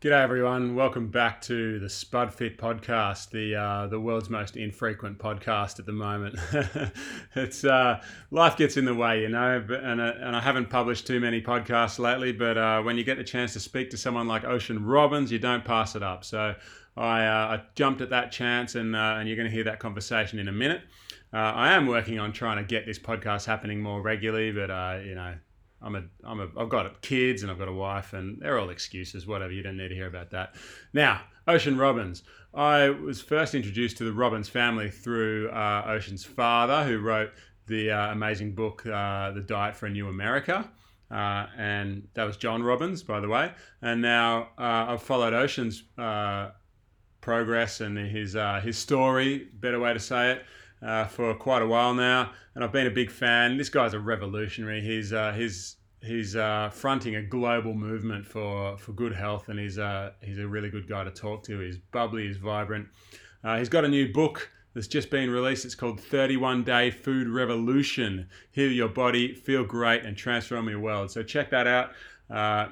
[0.00, 0.76] G'day everyone.
[0.76, 5.84] Welcome back to the Spud Fit podcast, the uh, the world's most infrequent podcast at
[5.84, 6.36] the moment.
[7.36, 8.00] it's uh,
[8.30, 11.42] life gets in the way, you know, and uh, and I haven't published too many
[11.42, 12.32] podcasts lately.
[12.32, 15.38] But uh, when you get the chance to speak to someone like Ocean Robbins, you
[15.38, 16.24] don't pass it up.
[16.24, 16.54] So
[16.96, 19.80] I, uh, I jumped at that chance, and uh, and you're going to hear that
[19.80, 20.80] conversation in a minute.
[21.30, 25.34] I am working on trying to get this podcast happening more regularly, but you know
[25.82, 28.70] I'm a, I'm a, I've got kids and I've got a wife, and they're all
[28.70, 29.26] excuses.
[29.26, 30.54] Whatever, you don't need to hear about that.
[30.92, 32.22] Now, Ocean Robbins.
[32.52, 37.30] I was first introduced to the Robbins family through uh, Ocean's father, who wrote
[37.66, 40.68] the uh, amazing book, uh, The Diet for a New America.
[41.10, 43.52] Uh, and that was John Robbins, by the way.
[43.82, 46.50] And now uh, I've followed Ocean's uh,
[47.20, 50.44] progress and his his story, better way to say it,
[50.82, 53.56] uh, for quite a while now, and I've been a big fan.
[53.56, 54.80] This guy's a revolutionary.
[54.80, 59.78] He's uh, he's he's uh, fronting a global movement for, for good health, and he's
[59.78, 61.60] uh, he's a really good guy to talk to.
[61.60, 62.88] He's bubbly, he's vibrant.
[63.44, 65.64] Uh, he's got a new book that's just been released.
[65.64, 68.28] It's called 31 Day Food Revolution.
[68.52, 71.10] Heal your body, feel great, and transform your world.
[71.10, 71.90] So check that out.
[72.30, 72.68] Uh,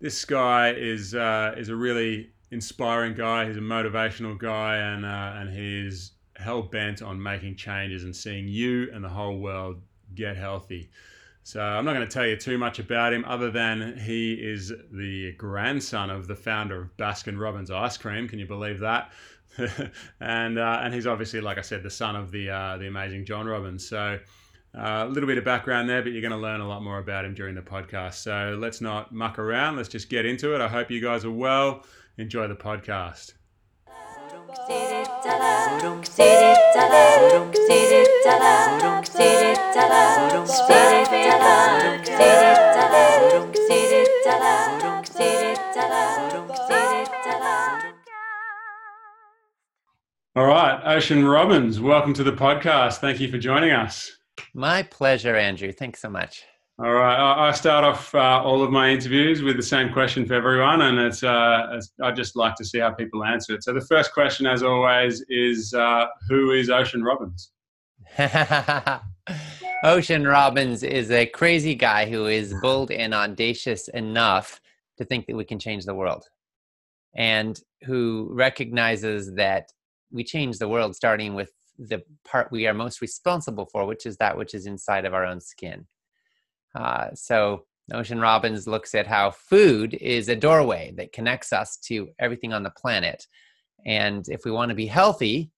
[0.00, 3.46] this guy is is a really inspiring guy.
[3.46, 8.90] He's a motivational guy, and and he's hell bent on making changes and seeing you
[8.92, 9.80] and the whole world
[10.14, 10.88] get healthy.
[11.42, 14.72] So I'm not going to tell you too much about him, other than he is
[14.92, 18.28] the grandson of the founder of Baskin Robbins ice cream.
[18.28, 19.12] Can you believe that?
[20.20, 23.24] and uh, and he's obviously, like I said, the son of the uh, the amazing
[23.24, 23.88] John Robbins.
[23.88, 24.18] So
[24.76, 26.98] uh, a little bit of background there, but you're going to learn a lot more
[26.98, 28.14] about him during the podcast.
[28.14, 29.76] So let's not muck around.
[29.76, 30.60] Let's just get into it.
[30.60, 31.84] I hope you guys are well.
[32.18, 33.32] Enjoy the podcast.
[50.34, 53.00] All right, Ocean Robbins, welcome to the podcast.
[53.00, 54.10] Thank you for joining us.
[54.54, 55.72] My pleasure, Andrew.
[55.72, 56.44] Thanks so much.
[56.80, 60.34] All right, I start off uh, all of my interviews with the same question for
[60.34, 63.64] everyone, and it's, uh, it's, I just like to see how people answer it.
[63.64, 67.50] So the first question, as always, is uh, who is Ocean Robbins?
[69.82, 74.60] Ocean Robbins is a crazy guy who is bold and audacious enough
[74.98, 76.26] to think that we can change the world,
[77.16, 79.64] and who recognizes that
[80.12, 84.16] we change the world starting with the part we are most responsible for, which is
[84.18, 85.84] that which is inside of our own skin.
[86.74, 92.08] Uh, so Ocean Robbins looks at how food is a doorway that connects us to
[92.18, 93.26] everything on the planet.
[93.86, 95.50] And if we want to be healthy,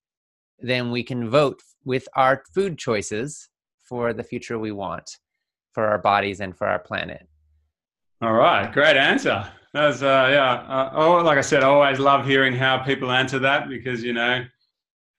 [0.60, 3.48] then we can vote with our food choices
[3.82, 5.18] for the future we want
[5.72, 7.26] for our bodies and for our planet.
[8.22, 9.50] All right, great answer.
[9.72, 10.52] That's uh, yeah.
[10.68, 14.12] Uh, oh, like I said, I always love hearing how people answer that because you
[14.12, 14.44] know,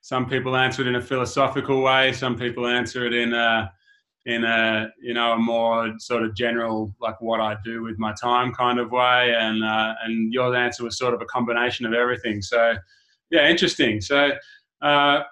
[0.02, 3.72] some people answer it in a philosophical way, some people answer it in a
[4.25, 8.13] in a you know a more sort of general like what I do with my
[8.13, 11.93] time kind of way, and uh, and your answer was sort of a combination of
[11.93, 12.41] everything.
[12.41, 12.75] So
[13.29, 14.01] yeah, interesting.
[14.01, 14.31] So
[14.81, 15.23] uh,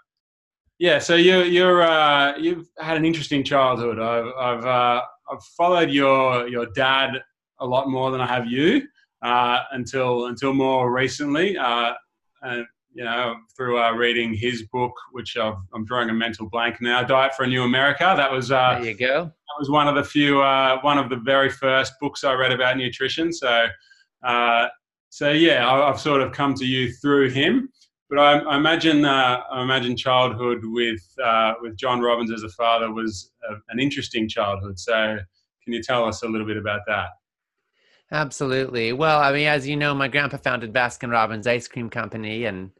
[0.79, 3.99] yeah, so you you're uh, you've had an interesting childhood.
[3.99, 5.01] I've I've, uh,
[5.31, 7.21] I've followed your your dad
[7.59, 8.87] a lot more than I have you
[9.21, 11.57] uh, until until more recently.
[11.57, 11.93] Uh,
[12.41, 12.65] and
[12.99, 17.01] you know, through uh, reading his book, which i am drawing a mental blank now,
[17.01, 19.23] "Diet for a New America." That was uh, there you go.
[19.23, 22.51] That was one of the few, uh, one of the very first books I read
[22.51, 23.31] about nutrition.
[23.31, 23.67] So,
[24.21, 24.67] uh,
[25.07, 27.69] so yeah, I, have sort of come to you through him.
[28.09, 32.49] But I, I imagine, uh, I imagine childhood with uh, with John Robbins as a
[32.49, 34.77] father was a, an interesting childhood.
[34.77, 35.19] So,
[35.63, 37.11] can you tell us a little bit about that?
[38.11, 38.91] Absolutely.
[38.91, 42.71] Well, I mean, as you know, my grandpa founded Baskin Robbins Ice Cream Company, and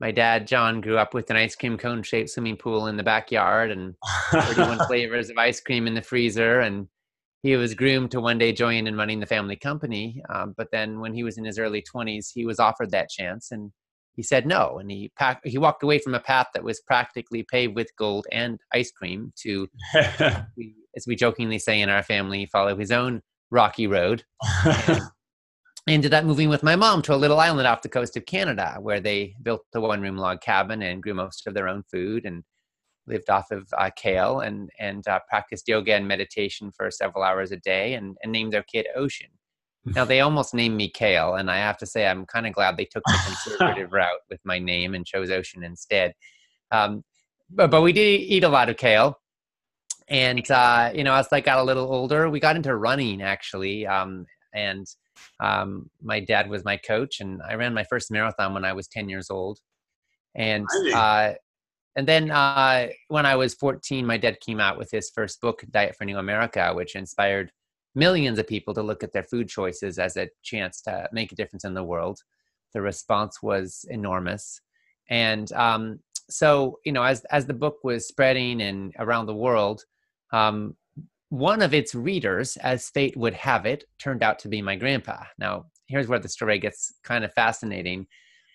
[0.00, 3.02] my dad John grew up with an ice cream cone shaped swimming pool in the
[3.02, 3.94] backyard and
[4.30, 6.88] 31 flavors of ice cream in the freezer and
[7.42, 11.00] he was groomed to one day join in running the family company um, but then
[11.00, 13.72] when he was in his early 20s he was offered that chance and
[14.14, 15.10] he said no and he
[15.44, 19.32] he walked away from a path that was practically paved with gold and ice cream
[19.36, 24.24] to as we jokingly say in our family follow his own rocky road
[25.94, 28.76] ended up moving with my mom to a little island off the coast of Canada
[28.80, 32.24] where they built a one room log cabin and grew most of their own food
[32.24, 32.42] and
[33.06, 37.52] lived off of uh, kale and, and uh, practiced yoga and meditation for several hours
[37.52, 39.28] a day and, and named their kid Ocean.
[39.94, 42.76] Now, they almost named me Kale, and I have to say, I'm kind of glad
[42.76, 46.12] they took the conservative route with my name and chose Ocean instead.
[46.72, 47.04] Um,
[47.50, 49.20] but, but we did eat a lot of kale.
[50.08, 53.86] And, uh, you know, as I got a little older, we got into running actually.
[53.86, 54.86] Um, and
[55.40, 58.88] Um, my dad was my coach, and I ran my first marathon when I was
[58.88, 59.58] 10 years old.
[60.34, 61.32] And uh,
[61.96, 65.64] and then uh, when I was 14, my dad came out with his first book,
[65.70, 67.50] Diet for New America, which inspired
[67.94, 71.34] millions of people to look at their food choices as a chance to make a
[71.34, 72.20] difference in the world.
[72.74, 74.60] The response was enormous,
[75.08, 79.82] and um, so you know, as as the book was spreading and around the world,
[80.32, 80.76] um,
[81.28, 85.24] one of its readers, as fate would have it, turned out to be my grandpa.
[85.38, 88.06] Now, here's where the story gets kind of fascinating.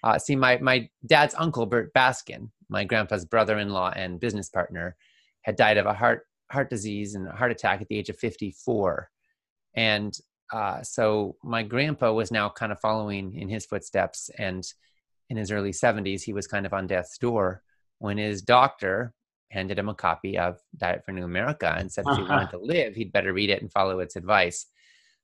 [0.03, 4.95] Uh, see, my my dad's uncle, Bert Baskin, my grandpa's brother-in-law and business partner,
[5.41, 8.17] had died of a heart heart disease and a heart attack at the age of
[8.17, 9.09] 54,
[9.75, 10.17] and
[10.53, 14.65] uh, so my grandpa was now kind of following in his footsteps, and
[15.29, 17.61] in his early 70s, he was kind of on death's door
[17.99, 19.13] when his doctor
[19.51, 22.57] handed him a copy of Diet for New America and said if he wanted to
[22.57, 24.65] live, he'd better read it and follow its advice.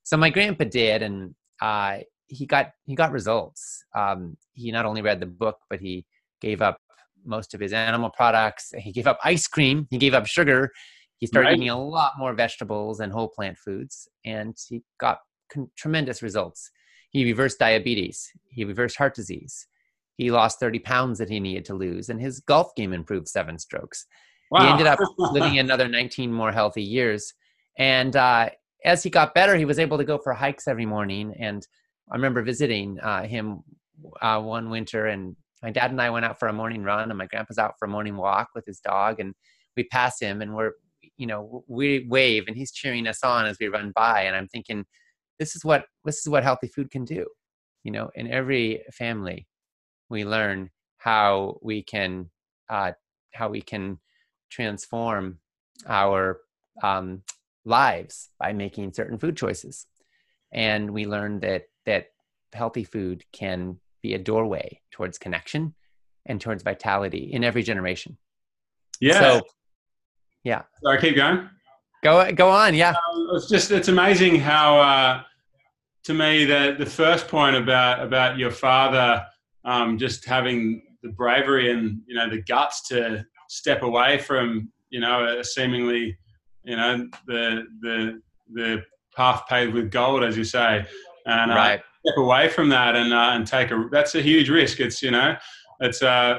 [0.04, 3.84] So my grandpa did, and uh, he got he got results.
[3.96, 6.06] Um, he not only read the book, but he
[6.42, 6.78] gave up
[7.26, 8.74] most of his animal products.
[8.78, 9.88] He gave up ice cream.
[9.90, 10.72] He gave up sugar.
[11.18, 11.58] He started right.
[11.58, 15.20] eating a lot more vegetables and whole plant foods, and he got
[15.52, 16.70] con- tremendous results.
[17.10, 18.30] He reversed diabetes.
[18.50, 19.68] He reversed heart disease.
[20.18, 23.60] He lost 30 pounds that he needed to lose, and his golf game improved seven
[23.60, 24.06] strokes.
[24.52, 24.62] Wow.
[24.62, 27.34] He ended up living another 19 more healthy years.
[27.78, 28.50] And uh,
[28.84, 31.34] as he got better, he was able to go for hikes every morning.
[31.40, 31.66] And
[32.12, 33.64] I remember visiting uh, him
[34.22, 37.18] uh, one winter, and my dad and I went out for a morning run, and
[37.18, 39.34] my grandpa's out for a morning walk with his dog, and
[39.76, 40.72] we pass him, and we're,
[41.18, 44.48] you know, we wave, and he's cheering us on as we run by, and I'm
[44.48, 44.86] thinking,
[45.40, 47.26] this is what this is what healthy food can do,
[47.84, 49.48] you know, in every family,
[50.10, 52.30] we learn how we can
[52.70, 52.92] uh,
[53.34, 54.00] how we can
[54.50, 55.40] transform
[55.88, 56.40] our
[56.84, 57.22] um,
[57.66, 59.86] lives by making certain food choices,
[60.52, 62.08] and we learn that that
[62.54, 65.74] healthy food can be a doorway towards connection
[66.26, 68.18] and towards vitality in every generation.
[69.00, 69.20] Yeah.
[69.20, 69.42] So,
[70.44, 70.64] yeah.
[70.84, 71.50] Sorry, keep going.
[72.04, 72.76] Go go on.
[72.76, 72.90] Yeah.
[72.90, 75.24] Um, it's just it's amazing how uh,
[76.04, 79.26] to me that the first point about about your father
[79.68, 85.00] um, just having the bravery and you know the guts to step away from you
[85.00, 86.18] know seemingly
[86.64, 88.22] you know the the
[88.54, 88.84] the
[89.16, 90.86] path paved with gold, as you say,
[91.26, 91.56] and uh,
[92.06, 94.80] step away from that and uh, and take a that's a huge risk.
[94.80, 95.36] It's you know
[95.80, 96.38] it's uh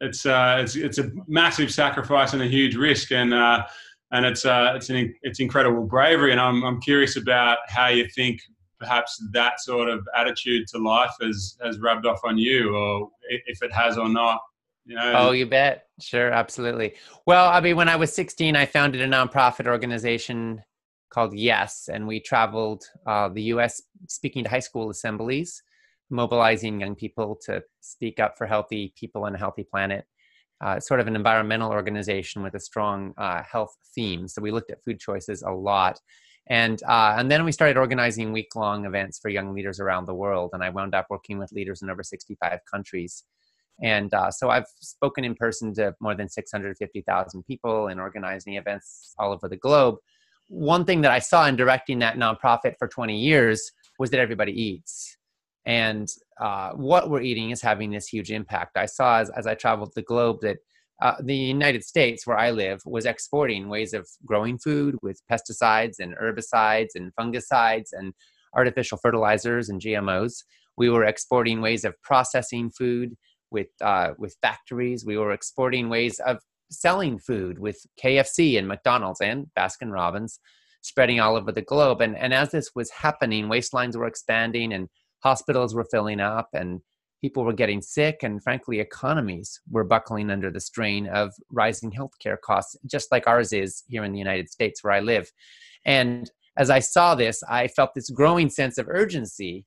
[0.00, 3.12] it's uh it's it's a massive sacrifice and a huge risk.
[3.12, 3.64] And uh
[4.10, 6.32] and it's uh it's an it's incredible bravery.
[6.32, 8.40] And I'm I'm curious about how you think
[8.82, 13.62] perhaps that sort of attitude to life has has rubbed off on you or if
[13.62, 14.40] it has or not
[14.84, 15.12] you know?
[15.14, 15.86] Oh you bet.
[16.00, 16.94] Sure absolutely.
[17.26, 20.60] Well i mean when i was 16 i founded a nonprofit organization
[21.10, 25.62] called yes and we traveled uh, the us speaking to high school assemblies
[26.12, 30.04] mobilizing young people to speak up for healthy people and a healthy planet.
[30.60, 34.28] Uh, sort of an environmental organization with a strong uh, health theme.
[34.28, 35.98] So we looked at food choices a lot
[36.48, 40.14] and uh, and then we started organizing week long events for young leaders around the
[40.14, 43.24] world and i wound up working with leaders in over 65 countries.
[43.82, 49.14] And uh, so i've spoken in person to more than 650000 people and organizing events
[49.18, 49.96] all over the globe.
[50.48, 54.52] One thing that i saw in directing that nonprofit for 20 years was that everybody
[54.52, 55.16] eats.
[55.64, 56.08] And
[56.40, 58.76] uh, what we're eating is having this huge impact.
[58.76, 60.58] I saw as, as i traveled the globe that
[61.02, 65.98] uh, the United States, where I live, was exporting ways of growing food with pesticides
[65.98, 68.14] and herbicides and fungicides and
[68.54, 70.44] artificial fertilizers and GMOs.
[70.76, 73.16] We were exporting ways of processing food
[73.50, 75.04] with uh, with factories.
[75.04, 76.38] We were exporting ways of
[76.70, 80.38] selling food with KFC and McDonald's and Baskin Robbins,
[80.82, 82.00] spreading all over the globe.
[82.00, 84.88] And and as this was happening, waistlines were expanding and
[85.24, 86.80] hospitals were filling up and
[87.22, 92.38] people were getting sick, and frankly, economies were buckling under the strain of rising healthcare
[92.38, 95.32] costs, just like ours is here in the United States where I live.
[95.86, 99.64] And as I saw this, I felt this growing sense of urgency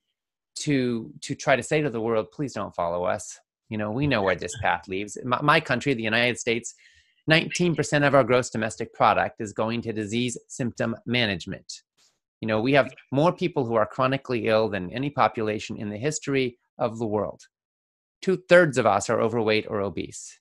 [0.56, 3.38] to to try to say to the world, please don't follow us.
[3.68, 5.18] You know, we know where this path leads.
[5.24, 6.74] My, my country, the United States,
[7.28, 11.82] 19% of our gross domestic product is going to disease symptom management.
[12.40, 15.96] You know, we have more people who are chronically ill than any population in the
[15.96, 17.42] history of the world.
[18.22, 20.38] Two thirds of us are overweight or obese.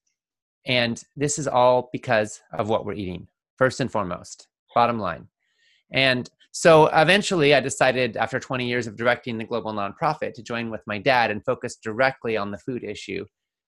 [0.65, 3.27] And this is all because of what we're eating,
[3.57, 5.27] first and foremost, bottom line.
[5.91, 10.71] And so eventually, I decided after 20 years of directing the global nonprofit to join
[10.71, 13.25] with my dad and focus directly on the food issue.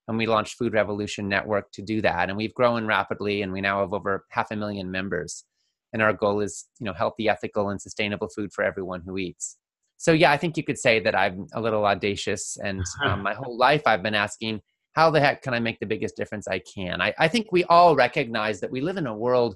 [0.08, 2.30] And we launched Food Revolution Network to do that.
[2.30, 5.44] And we've grown rapidly, and we now have over half a million members.
[5.94, 9.58] And our goal is, you know, healthy, ethical, and sustainable food for everyone who eats.
[9.98, 13.34] So yeah, I think you could say that I'm a little audacious, and um, my
[13.34, 14.62] whole life I've been asking,
[14.94, 17.02] how the heck can I make the biggest difference I can?
[17.02, 19.56] I, I think we all recognize that we live in a world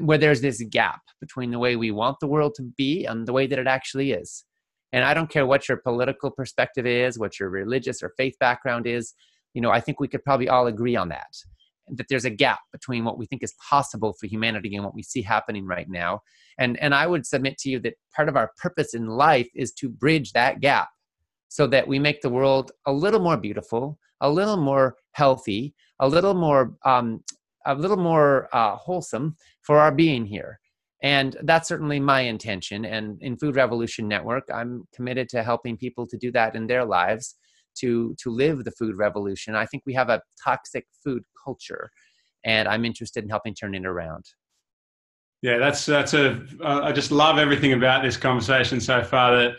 [0.00, 3.32] where there's this gap between the way we want the world to be and the
[3.32, 4.44] way that it actually is.
[4.92, 8.86] And I don't care what your political perspective is, what your religious or faith background
[8.86, 9.14] is.
[9.54, 11.32] You know, I think we could probably all agree on that
[11.90, 15.02] that there's a gap between what we think is possible for humanity and what we
[15.02, 16.20] see happening right now.
[16.58, 19.72] And and I would submit to you that part of our purpose in life is
[19.74, 20.88] to bridge that gap
[21.48, 26.08] so that we make the world a little more beautiful, a little more healthy, a
[26.08, 27.22] little more um,
[27.66, 30.60] a little more uh, wholesome for our being here.
[31.02, 32.84] And that's certainly my intention.
[32.84, 36.84] And in Food Revolution Network, I'm committed to helping people to do that in their
[36.84, 37.36] lives,
[37.80, 39.54] to to live the food revolution.
[39.54, 41.90] I think we have a toxic food culture,
[42.44, 44.24] and I'm interested in helping turn it around.
[45.42, 46.44] Yeah, that's that's a.
[46.60, 49.36] Uh, I just love everything about this conversation so far.
[49.36, 49.56] That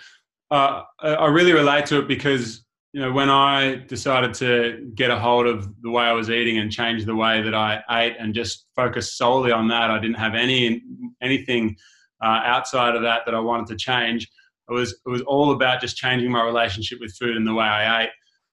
[0.51, 5.19] uh, I really relate to it because you know, when I decided to get a
[5.19, 8.33] hold of the way I was eating and change the way that I ate and
[8.33, 10.81] just focus solely on that, I didn't have any
[11.21, 11.77] anything
[12.21, 14.27] uh, outside of that that I wanted to change.
[14.69, 17.65] It was it was all about just changing my relationship with food and the way
[17.65, 18.09] I ate,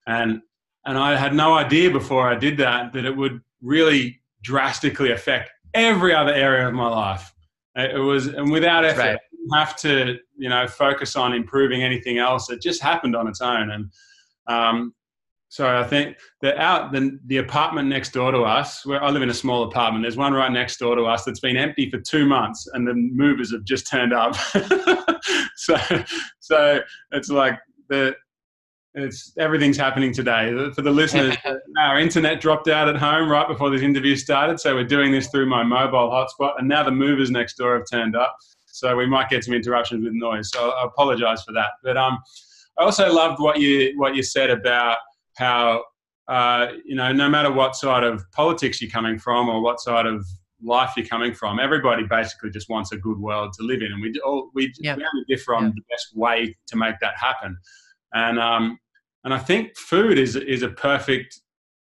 [0.06, 0.40] and
[0.84, 5.50] and I had no idea before I did that that it would really drastically affect
[5.74, 7.32] every other area of my life.
[7.74, 9.18] It was and without effort, right.
[9.54, 12.48] have to you know focus on improving anything else.
[12.50, 13.92] It just happened on its own, and
[14.46, 14.94] um,
[15.48, 19.22] so I think the out the, the apartment next door to us, where I live
[19.22, 21.98] in a small apartment, there's one right next door to us that's been empty for
[21.98, 24.36] two months, and the movers have just turned up.
[25.76, 25.76] so,
[26.40, 26.80] so
[27.12, 27.58] it's like
[27.88, 28.14] the
[28.94, 30.70] it's everything's happening today.
[30.74, 31.36] For the listeners,
[31.78, 35.28] our internet dropped out at home right before this interview started, so we're doing this
[35.28, 38.34] through my mobile hotspot, and now the movers next door have turned up,
[38.66, 40.50] so we might get some interruptions with noise.
[40.50, 42.18] So I apologise for that, but um
[42.78, 44.98] I also loved what you what you said about
[45.36, 45.84] how
[46.28, 50.06] uh, you know no matter what side of politics you're coming from or what side
[50.06, 50.26] of
[50.62, 54.02] life you're coming from, everybody basically just wants a good world to live in, and
[54.02, 54.96] we all we, yeah.
[54.96, 55.70] we only differ on yeah.
[55.74, 57.56] the best way to make that happen.
[58.14, 58.78] And um,
[59.24, 61.40] and I think food is is a perfect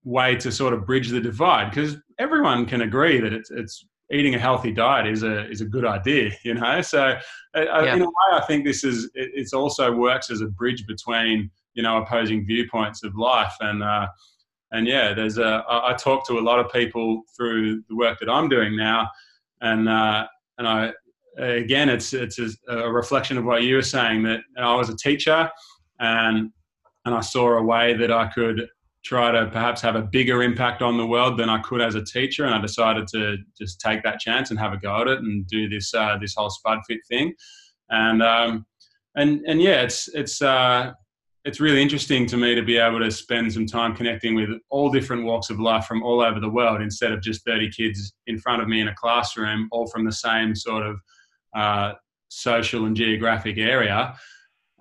[0.03, 4.33] way to sort of bridge the divide because everyone can agree that it's it's eating
[4.33, 6.81] a healthy diet is a is a good idea, you know.
[6.81, 7.17] So
[7.55, 7.95] yeah.
[7.95, 11.49] in a way, I think this is it it's also works as a bridge between
[11.73, 13.83] you know opposing viewpoints of life and.
[13.83, 14.07] Uh,
[14.71, 15.63] and yeah, there's a.
[15.67, 19.09] I talk to a lot of people through the work that I'm doing now,
[19.61, 20.93] and uh, and I
[21.37, 25.49] again, it's it's a, reflection of what you were saying that I was a teacher,
[25.99, 26.51] and
[27.05, 28.67] and I saw a way that I could
[29.03, 32.03] try to perhaps have a bigger impact on the world than I could as a
[32.03, 35.19] teacher, and I decided to just take that chance and have a go at it
[35.19, 37.33] and do this uh, this whole Spud Fit thing,
[37.89, 38.65] and um,
[39.15, 40.93] and and yeah, it's it's uh,
[41.45, 44.91] it's really interesting to me to be able to spend some time connecting with all
[44.91, 48.37] different walks of life from all over the world instead of just 30 kids in
[48.37, 50.99] front of me in a classroom, all from the same sort of
[51.55, 51.93] uh,
[52.27, 54.15] social and geographic area.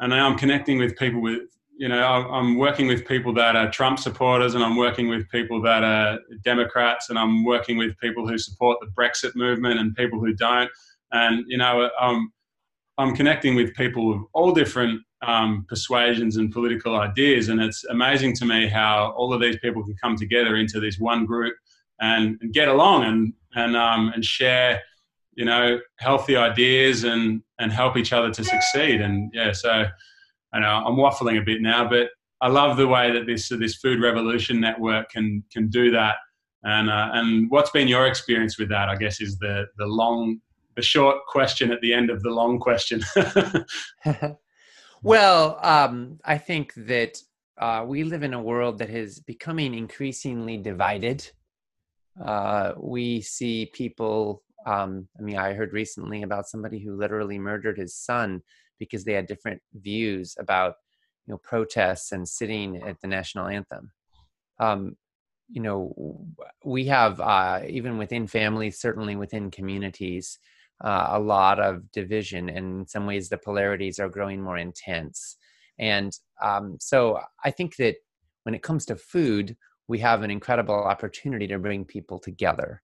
[0.00, 1.42] And now I'm connecting with people with
[1.78, 5.62] you know, I'm working with people that are Trump supporters, and I'm working with people
[5.62, 10.18] that are Democrats, and I'm working with people who support the Brexit movement and people
[10.18, 10.68] who don't.
[11.12, 12.32] And you know, I'm
[12.98, 18.34] I'm connecting with people of all different um, persuasions and political ideas, and it's amazing
[18.36, 21.54] to me how all of these people can come together into this one group
[22.00, 24.82] and, and get along and and um, and share,
[25.34, 29.00] you know, healthy ideas and and help each other to succeed.
[29.00, 29.84] And yeah, so
[30.52, 32.08] I know I'm waffling a bit now, but
[32.40, 36.16] I love the way that this this Food Revolution Network can can do that.
[36.64, 38.88] And uh, and what's been your experience with that?
[38.88, 40.40] I guess is the the long
[40.78, 43.02] the short question at the end of the long question.
[45.02, 47.18] well, um, I think that
[47.60, 51.28] uh, we live in a world that is becoming increasingly divided.
[52.24, 54.44] Uh, we see people.
[54.66, 58.40] Um, I mean, I heard recently about somebody who literally murdered his son
[58.78, 60.74] because they had different views about
[61.26, 63.90] you know protests and sitting at the national anthem.
[64.60, 64.96] Um,
[65.48, 66.24] you know,
[66.64, 70.38] we have uh, even within families, certainly within communities,
[70.82, 75.36] uh, a lot of division, and in some ways the polarities are growing more intense.
[75.78, 77.96] And um, so I think that
[78.44, 79.56] when it comes to food,
[79.88, 82.82] we have an incredible opportunity to bring people together.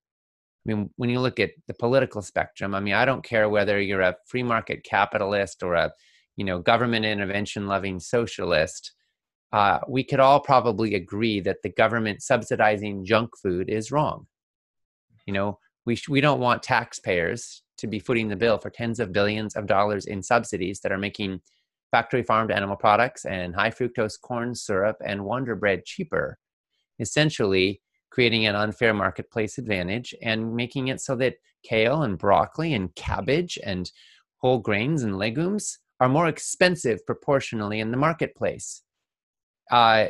[0.66, 3.80] I mean, when you look at the political spectrum, I mean, I don't care whether
[3.80, 5.92] you're a free market capitalist or a,
[6.36, 8.92] you know, government intervention loving socialist.
[9.52, 14.26] Uh, we could all probably agree that the government subsidizing junk food is wrong.
[15.26, 19.00] You know, we sh- we don't want taxpayers to be footing the bill for tens
[19.00, 21.40] of billions of dollars in subsidies that are making
[21.90, 26.38] factory farmed animal products and high fructose corn syrup and Wonder Bread cheaper,
[26.98, 32.94] essentially creating an unfair marketplace advantage and making it so that kale and broccoli and
[32.94, 33.90] cabbage and
[34.38, 38.82] whole grains and legumes are more expensive proportionally in the marketplace.
[39.70, 40.06] Uh,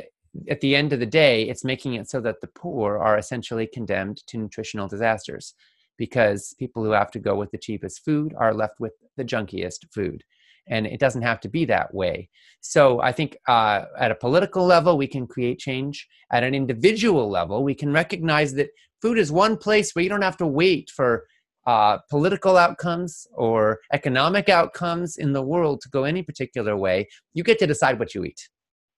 [0.49, 3.67] at the end of the day, it's making it so that the poor are essentially
[3.67, 5.53] condemned to nutritional disasters
[5.97, 9.85] because people who have to go with the cheapest food are left with the junkiest
[9.93, 10.23] food.
[10.67, 12.29] And it doesn't have to be that way.
[12.61, 16.07] So I think uh, at a political level, we can create change.
[16.31, 18.69] At an individual level, we can recognize that
[19.01, 21.25] food is one place where you don't have to wait for
[21.67, 27.07] uh, political outcomes or economic outcomes in the world to go any particular way.
[27.33, 28.49] You get to decide what you eat.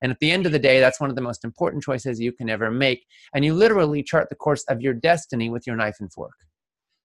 [0.01, 2.31] And at the end of the day, that's one of the most important choices you
[2.31, 3.05] can ever make.
[3.33, 6.35] And you literally chart the course of your destiny with your knife and fork.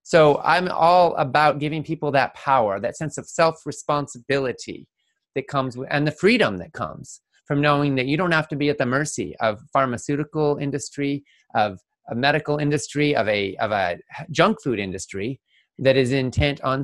[0.03, 4.89] So I'm all about giving people that power, that sense of self responsibility
[5.35, 8.57] that comes with, and the freedom that comes from knowing that you don't have to
[8.57, 11.79] be at the mercy of pharmaceutical industry, of
[12.11, 13.99] a medical industry, of a, of a
[14.31, 15.41] junk food industry
[15.79, 16.83] that is intent on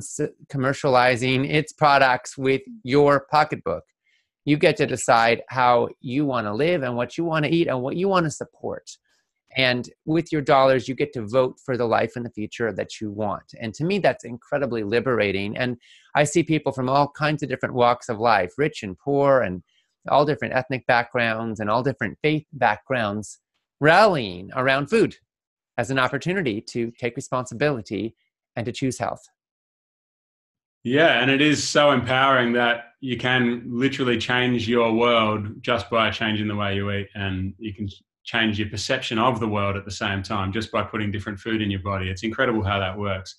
[0.51, 3.83] commercializing its products with your pocketbook.
[4.45, 7.67] You get to decide how you want to live and what you want to eat
[7.67, 8.89] and what you want to support.
[9.57, 13.01] And with your dollars, you get to vote for the life and the future that
[13.01, 13.53] you want.
[13.59, 15.57] And to me, that's incredibly liberating.
[15.57, 15.77] And
[16.15, 19.63] I see people from all kinds of different walks of life, rich and poor, and
[20.07, 23.39] all different ethnic backgrounds and all different faith backgrounds,
[23.79, 25.15] rallying around food
[25.77, 28.15] as an opportunity to take responsibility
[28.55, 29.23] and to choose health.
[30.83, 36.09] Yeah, and it is so empowering that you can literally change your world just by
[36.11, 37.89] changing the way you eat, and you can
[38.29, 41.63] change your perception of the world at the same time just by putting different food
[41.63, 42.09] in your body.
[42.09, 43.35] It's incredible how that works.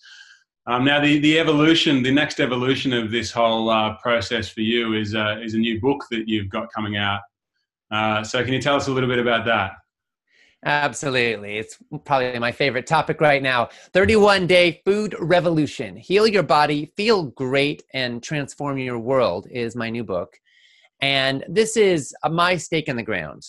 [0.67, 4.95] Um, now, the, the evolution, the next evolution of this whole uh, process for you
[4.95, 7.21] is, uh, is a new book that you've got coming out.
[7.93, 9.73] Uh, so, can you tell us a little bit about that?
[10.65, 11.57] Absolutely.
[11.59, 13.71] It's probably my favorite topic right now.
[13.95, 19.89] 31 Day Food Revolution Heal Your Body, Feel Great, and Transform Your World is my
[19.89, 20.37] new book.
[21.01, 23.45] And this is my stake in the ground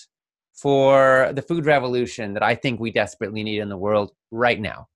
[0.54, 4.88] for the food revolution that I think we desperately need in the world right now.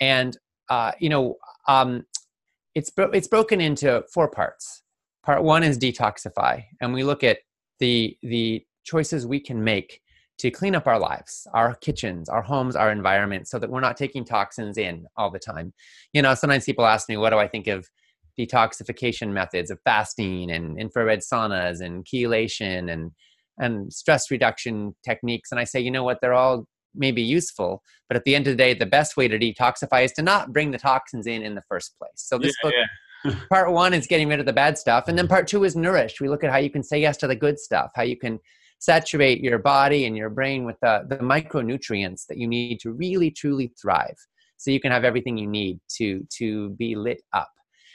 [0.00, 0.36] And,
[0.68, 1.36] uh, you know,
[1.68, 2.06] um,
[2.74, 4.82] it's, bro- it's broken into four parts.
[5.22, 7.38] Part one is detoxify, and we look at
[7.78, 10.00] the, the choices we can make
[10.38, 13.98] to clean up our lives, our kitchens, our homes, our environment, so that we're not
[13.98, 15.74] taking toxins in all the time.
[16.14, 17.86] You know, sometimes people ask me, what do I think of
[18.38, 23.10] detoxification methods of fasting and infrared saunas and chelation and
[23.60, 25.52] and stress reduction techniques.
[25.52, 28.52] And I say, you know what, they're all maybe useful, but at the end of
[28.52, 31.54] the day, the best way to detoxify is to not bring the toxins in in
[31.54, 32.10] the first place.
[32.16, 32.74] So this yeah, book.
[32.76, 32.86] Yeah.
[33.50, 36.22] part one is getting rid of the bad stuff and then part two is nourished
[36.22, 38.38] we look at how you can say yes to the good stuff how you can
[38.78, 43.30] saturate your body and your brain with the, the micronutrients that you need to really
[43.30, 44.16] truly thrive
[44.56, 47.50] so you can have everything you need to to be lit up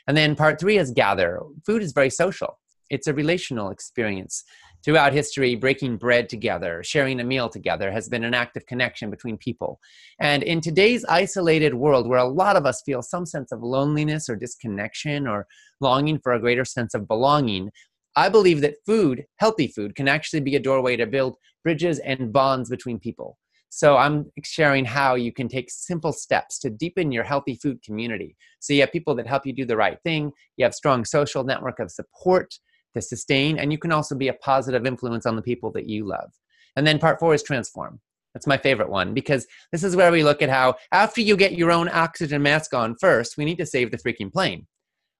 [0.06, 2.60] and then part three is gather food is very social
[2.92, 4.44] it's a relational experience
[4.86, 9.10] throughout history, breaking bread together, sharing a meal together has been an act of connection
[9.10, 9.80] between people.
[10.20, 14.30] And in today's isolated world, where a lot of us feel some sense of loneliness
[14.30, 15.48] or disconnection or
[15.82, 17.72] longing for a greater sense of belonging,
[18.16, 22.32] I believe that food, healthy food, can actually be a doorway to build bridges and
[22.32, 23.40] bonds between people.
[23.70, 28.38] So I'm sharing how you can take simple steps to deepen your healthy food community.
[28.60, 31.44] So you have people that help you do the right thing, you have strong social
[31.44, 32.54] network of support,
[32.96, 36.06] to sustain, and you can also be a positive influence on the people that you
[36.06, 36.32] love.
[36.76, 38.00] And then part four is transform.
[38.34, 41.58] That's my favorite one because this is where we look at how after you get
[41.58, 44.68] your own oxygen mask on first, we need to save the freaking plane.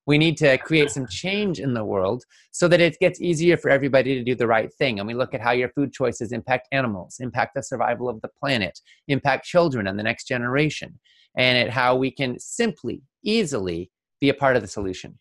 [0.06, 3.70] We need to create some change in the world so that it gets easier for
[3.70, 5.00] everybody to do the right thing.
[5.00, 8.30] And we look at how your food choices impact animals, impact the survival of the
[8.40, 11.00] planet, impact children and the next generation,
[11.38, 13.90] and at how we can simply, easily
[14.22, 15.18] be a part of the solution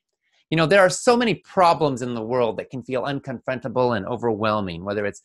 [0.50, 4.06] you know there are so many problems in the world that can feel unconfrontable and
[4.06, 5.22] overwhelming whether it's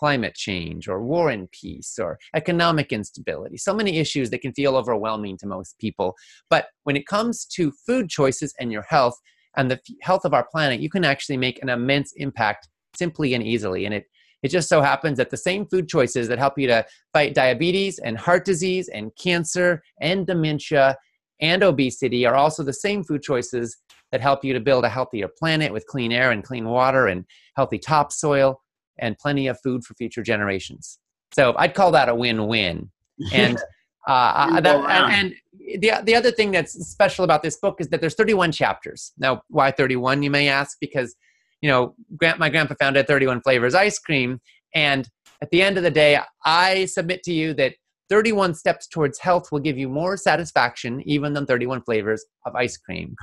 [0.00, 4.76] climate change or war and peace or economic instability so many issues that can feel
[4.76, 6.14] overwhelming to most people.
[6.48, 9.18] But when it comes to food choices and your health
[9.58, 13.44] and the health of our planet you can actually make an immense impact simply and
[13.44, 14.04] easily and it
[14.42, 17.98] it just so happens that the same food choices that help you to fight diabetes
[17.98, 20.96] and heart disease and cancer and dementia
[21.42, 23.76] and obesity are also the same food choices
[24.12, 27.24] that help you to build a healthier planet with clean air and clean water and
[27.56, 28.60] healthy topsoil
[28.98, 30.98] and plenty of food for future generations.
[31.32, 32.90] So I'd call that a win-win.
[33.34, 33.58] And
[34.08, 35.34] uh, that, and,
[35.66, 39.12] and the the other thing that's special about this book is that there's 31 chapters.
[39.18, 40.22] Now, why 31?
[40.22, 41.14] You may ask, because
[41.60, 41.94] you know,
[42.38, 44.40] my grandpa founded 31 Flavors Ice Cream.
[44.74, 45.08] And
[45.42, 47.74] at the end of the day, I submit to you that
[48.10, 52.76] 31 steps towards health will give you more satisfaction even than 31 flavors of ice
[52.76, 53.14] cream.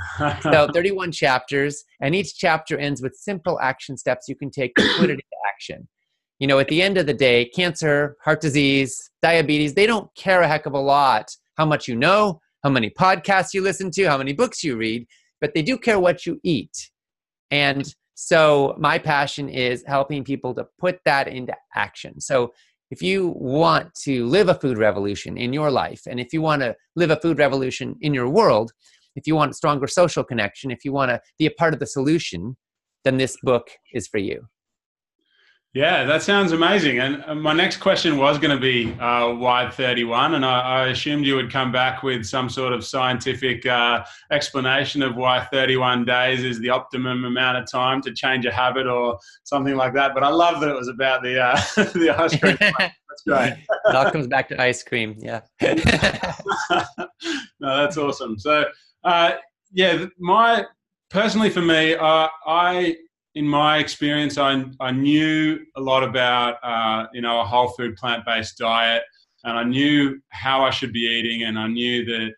[0.42, 4.88] so 31 chapters, and each chapter ends with simple action steps you can take to
[4.98, 5.24] put it into
[5.54, 5.88] action.
[6.40, 10.42] You know, at the end of the day, cancer, heart disease, diabetes, they don't care
[10.42, 14.06] a heck of a lot how much you know, how many podcasts you listen to,
[14.06, 15.06] how many books you read,
[15.42, 16.92] but they do care what you eat.
[17.52, 22.20] And so my passion is helping people to put that into action.
[22.20, 22.54] So
[22.90, 26.62] if you want to live a food revolution in your life, and if you want
[26.62, 28.72] to live a food revolution in your world,
[29.16, 31.88] if you want stronger social connection, if you want to be a part of the
[31.88, 32.56] solution,
[33.04, 34.48] then this book is for you.
[35.74, 37.00] Yeah, that sounds amazing.
[37.00, 40.88] And uh, my next question was going to be uh, why 31, and I, I,
[40.88, 46.06] assumed you would come back with some sort of scientific uh, explanation of why 31
[46.06, 50.14] days is the optimum amount of time to change a habit or something like that.
[50.14, 52.58] But I love that it was about the uh, the ice cream.
[53.18, 53.54] That's great.
[53.86, 55.16] it all comes back to ice cream.
[55.20, 55.42] Yeah.
[57.60, 58.38] no, that's awesome.
[58.38, 58.66] So,
[59.04, 59.32] uh,
[59.72, 60.66] yeah, my
[61.10, 62.96] personally for me, uh, I
[63.38, 67.96] in my experience, I, I knew a lot about uh, you know a whole food
[67.96, 69.04] plant based diet,
[69.44, 72.32] and I knew how I should be eating, and I knew that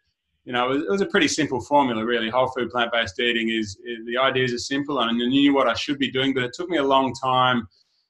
[0.43, 2.29] you know it was, it was a pretty simple formula really.
[2.29, 5.69] Whole food plant based eating is, is, the ideas are simple, and I knew what
[5.69, 7.65] I should be doing, but it took me a long time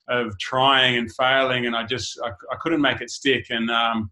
[0.08, 4.10] of trying and failing, and I just I, I couldn't make it stick, and um,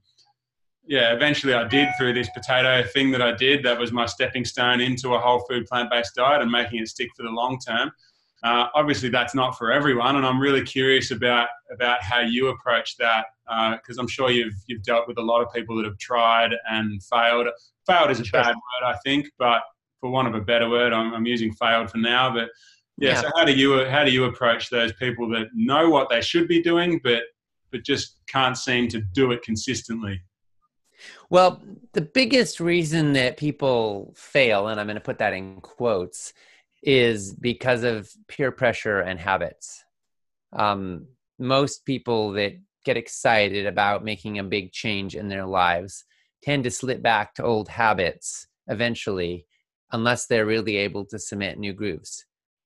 [0.85, 3.65] yeah, eventually I did through this potato thing that I did.
[3.65, 6.89] That was my stepping stone into a whole food plant based diet and making it
[6.89, 7.91] stick for the long term.
[8.43, 12.95] Uh, obviously, that's not for everyone, and I'm really curious about about how you approach
[12.97, 15.97] that because uh, I'm sure you've you've dealt with a lot of people that have
[15.97, 17.47] tried and failed.
[17.87, 19.61] Failed is a bad word, I think, but
[19.99, 22.31] for want of a better word, I'm, I'm using failed for now.
[22.31, 22.49] But
[22.97, 26.09] yeah, yeah, so how do you how do you approach those people that know what
[26.09, 27.23] they should be doing, but
[27.71, 30.21] but just can't seem to do it consistently?
[31.29, 31.61] Well,
[31.93, 36.33] the biggest reason that people fail, and I'm going to put that in quotes,
[36.83, 39.83] is because of peer pressure and habits.
[40.53, 41.07] Um,
[41.39, 42.53] most people that
[42.85, 46.05] get excited about making a big change in their lives
[46.43, 49.45] tend to slip back to old habits eventually,
[49.91, 52.25] unless they're really able to cement new grooves.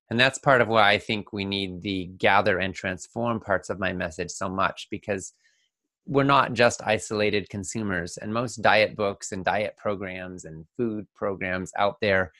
[0.09, 3.79] And that's part of why I think we need the gather and transform parts of
[3.79, 5.33] my message so much because
[6.05, 8.17] we're not just isolated consumers.
[8.17, 12.33] And most diet books and diet programs and food programs out there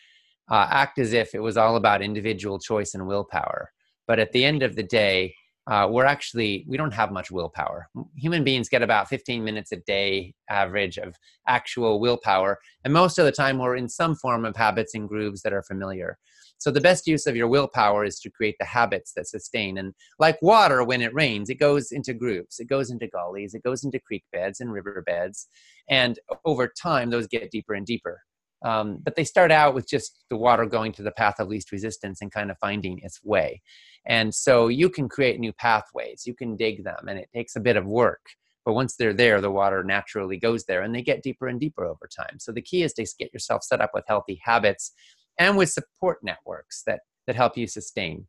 [0.50, 3.72] uh, act as if it was all about individual choice and willpower.
[4.08, 5.36] But at the end of the day,
[5.68, 7.88] uh, we're actually we don't have much willpower.
[8.16, 11.16] Human beings get about 15 minutes a day average of
[11.48, 15.44] actual willpower, and most of the time we're in some form of habits and grooves
[15.44, 16.18] that are familiar.
[16.58, 19.80] So the best use of your willpower is to create the habits that sustain.
[19.80, 23.64] And like water, when it rains, it goes into grooves, it goes into gullies, it
[23.64, 25.48] goes into creek beds and river beds,
[25.90, 28.22] and over time those get deeper and deeper.
[28.64, 31.72] Um, but they start out with just the water going to the path of least
[31.72, 33.62] resistance and kind of finding its way.
[34.06, 37.60] And so you can create new pathways, you can dig them, and it takes a
[37.60, 38.22] bit of work.
[38.66, 41.86] But once they're there, the water naturally goes there and they get deeper and deeper
[41.86, 42.40] over time.
[42.40, 44.92] So the key is to get yourself set up with healthy habits
[45.40, 48.28] and with support networks that, that help you sustain.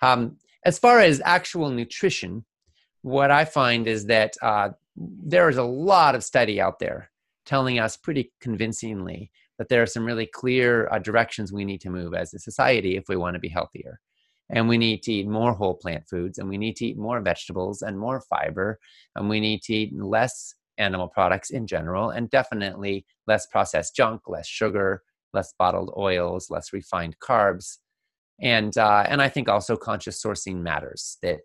[0.00, 2.44] Um, as far as actual nutrition,
[3.02, 7.10] what I find is that uh, there is a lot of study out there
[7.44, 11.90] telling us pretty convincingly that there are some really clear uh, directions we need to
[11.90, 14.00] move as a society if we want to be healthier.
[14.50, 17.20] And we need to eat more whole plant foods, and we need to eat more
[17.20, 18.78] vegetables and more fiber,
[19.16, 24.22] and we need to eat less animal products in general, and definitely less processed junk,
[24.26, 27.78] less sugar, less bottled oils, less refined carbs.
[28.40, 31.38] And, uh, and I think also conscious sourcing matters that,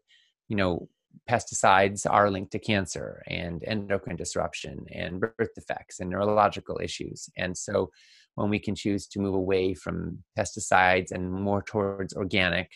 [0.47, 0.89] you know,
[1.29, 7.29] pesticides are linked to cancer and endocrine disruption and birth defects and neurological issues.
[7.37, 7.91] And so
[8.35, 12.71] when we can choose to move away from pesticides and more towards organic,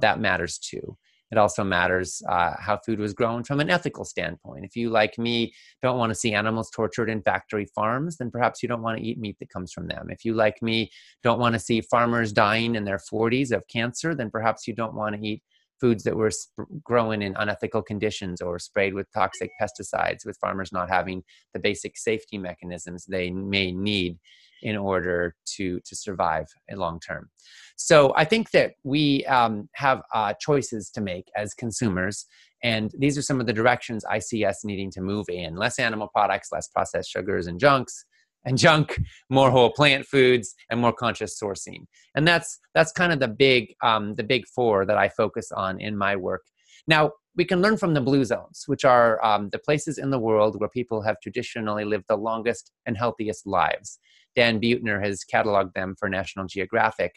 [0.00, 0.96] that matters too.
[1.32, 4.64] It also matters uh, how food was grown from an ethical standpoint.
[4.64, 8.62] If you, like me, don't want to see animals tortured in factory farms, then perhaps
[8.62, 10.06] you don't want to eat meat that comes from them.
[10.08, 10.90] If you, like me,
[11.24, 14.94] don't want to see farmers dying in their 40s of cancer, then perhaps you don't
[14.94, 15.42] want to eat
[15.80, 20.72] foods that were sp- grown in unethical conditions or sprayed with toxic pesticides, with farmers
[20.72, 24.18] not having the basic safety mechanisms they may need
[24.62, 27.28] in order to to survive long term.
[27.76, 32.26] So I think that we um, have uh, choices to make as consumers,
[32.62, 35.78] and these are some of the directions I see us needing to move in: less
[35.78, 38.04] animal products, less processed sugars and junks,
[38.46, 41.84] and junk, more whole plant foods, and more conscious sourcing.
[42.14, 45.80] And that's that's kind of the big um, the big four that I focus on
[45.80, 46.44] in my work.
[46.86, 50.18] Now we can learn from the blue zones, which are um, the places in the
[50.18, 53.98] world where people have traditionally lived the longest and healthiest lives.
[54.34, 57.12] Dan Buettner has cataloged them for National Geographic.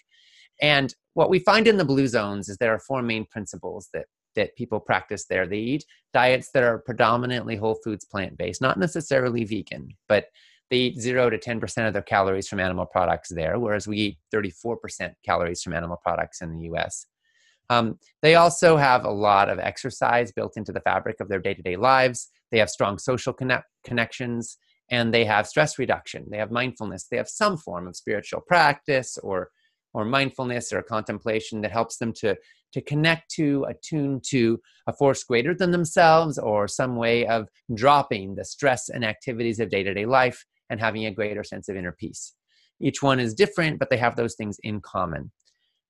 [0.61, 4.05] And what we find in the blue zones is there are four main principles that
[4.35, 5.47] that people practice there.
[5.47, 10.25] They eat diets that are predominantly whole foods plant based, not necessarily vegan, but
[10.69, 14.17] they eat 0 to 10% of their calories from animal products there, whereas we eat
[14.33, 17.05] 34% calories from animal products in the US.
[17.69, 21.53] Um, they also have a lot of exercise built into the fabric of their day
[21.53, 22.29] to day lives.
[22.51, 24.57] They have strong social connect- connections
[24.91, 26.25] and they have stress reduction.
[26.29, 27.07] They have mindfulness.
[27.09, 29.49] They have some form of spiritual practice or
[29.93, 32.37] or mindfulness or contemplation that helps them to
[32.71, 38.35] to connect to attune to a force greater than themselves or some way of dropping
[38.35, 42.33] the stress and activities of day-to-day life and having a greater sense of inner peace
[42.79, 45.31] each one is different but they have those things in common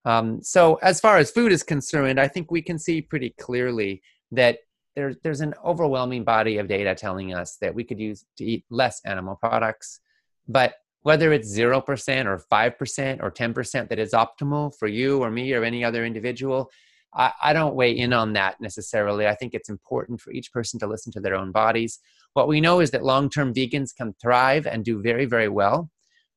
[0.05, 4.01] um, so as far as food is concerned i think we can see pretty clearly
[4.31, 4.59] that
[4.95, 8.65] there's there's an overwhelming body of data telling us that we could use to eat
[8.69, 9.99] less animal products
[10.47, 15.53] but whether it's 0% or 5% or 10% that is optimal for you or me
[15.53, 16.69] or any other individual,
[17.13, 19.25] I, I, don't weigh in on that necessarily.
[19.25, 21.99] I think it's important for each person to listen to their own bodies.
[22.33, 25.89] What we know is that long term vegans can thrive and do very, very well,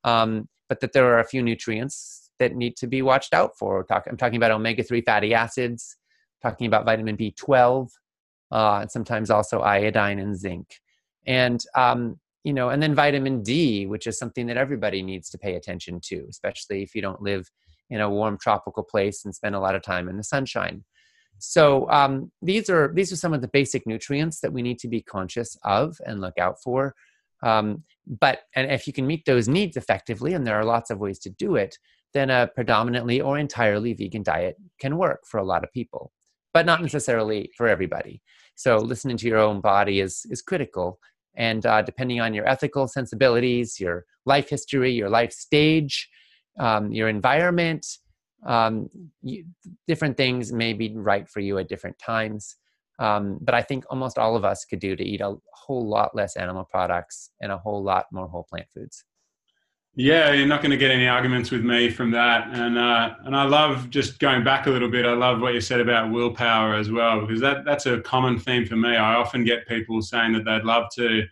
[0.04, 3.86] um, but that there are a few nutrients that need to be watched out for.
[3.90, 5.96] I'm talking about omega 3 fatty acids,
[6.42, 7.88] talking about vitamin B12,
[8.50, 10.80] uh, and sometimes also iodine and zinc.
[11.26, 15.38] And um, you know, and then vitamin D, which is something that everybody needs to
[15.38, 17.48] pay attention to, especially if you don't live
[17.90, 20.84] in a warm tropical place and spend a lot of time in the sunshine.
[21.38, 24.88] So um, these are these are some of the basic nutrients that we need to
[24.88, 26.94] be conscious of and look out for.
[27.42, 30.98] Um, but and if you can meet those needs effectively, and there are lots of
[30.98, 31.76] ways to do it,
[32.14, 36.12] then a predominantly or entirely vegan diet can work for a lot of people,
[36.54, 38.22] but not necessarily for everybody.
[38.54, 41.00] So listening to your own body is is critical
[41.34, 46.08] and uh, depending on your ethical sensibilities, your life history, your life stage,
[46.58, 47.86] um, your environment,
[48.44, 48.90] um,
[49.22, 49.44] you,
[49.86, 52.56] different things may be right for you at different times.
[52.98, 56.14] Um, but I think almost all of us could do to eat a whole lot
[56.14, 59.04] less animal products and a whole lot more whole plant foods.
[59.94, 63.36] Yeah, you're not going to get any arguments with me from that, and uh, and
[63.36, 65.04] I love just going back a little bit.
[65.04, 68.64] I love what you said about willpower as well, because that that's a common theme
[68.64, 68.96] for me.
[68.96, 71.24] I often get people saying that they'd love to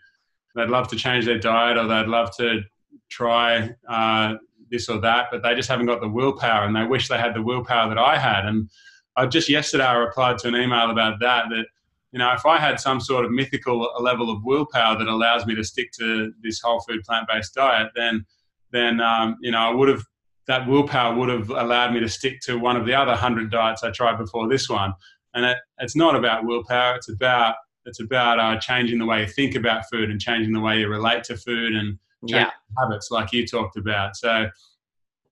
[0.55, 2.61] they'd love to change their diet or they'd love to
[3.09, 4.35] try uh,
[4.71, 7.35] this or that, but they just haven't got the willpower, and they wish they had
[7.35, 8.45] the willpower that I had.
[8.45, 8.69] And
[9.15, 11.65] I just yesterday I replied to an email about that that
[12.11, 15.55] you know, if I had some sort of mythical level of willpower that allows me
[15.55, 18.25] to stick to this whole food plant based diet, then
[18.71, 20.03] then um, you know I would have
[20.47, 23.83] that willpower would have allowed me to stick to one of the other hundred diets
[23.83, 24.93] I tried before this one.
[25.33, 27.55] And it, it's not about willpower; it's about
[27.85, 30.89] it's about uh, changing the way you think about food and changing the way you
[30.89, 32.51] relate to food and yeah.
[32.77, 34.15] habits, like you talked about.
[34.15, 34.47] So,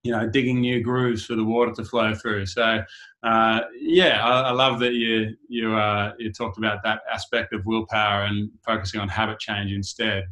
[0.03, 2.45] you know, digging new grooves for the water to flow through.
[2.45, 2.83] So,
[3.23, 7.65] uh, yeah, I, I, love that you you uh, you talked about that aspect of
[7.65, 10.23] willpower and focusing on habit change instead.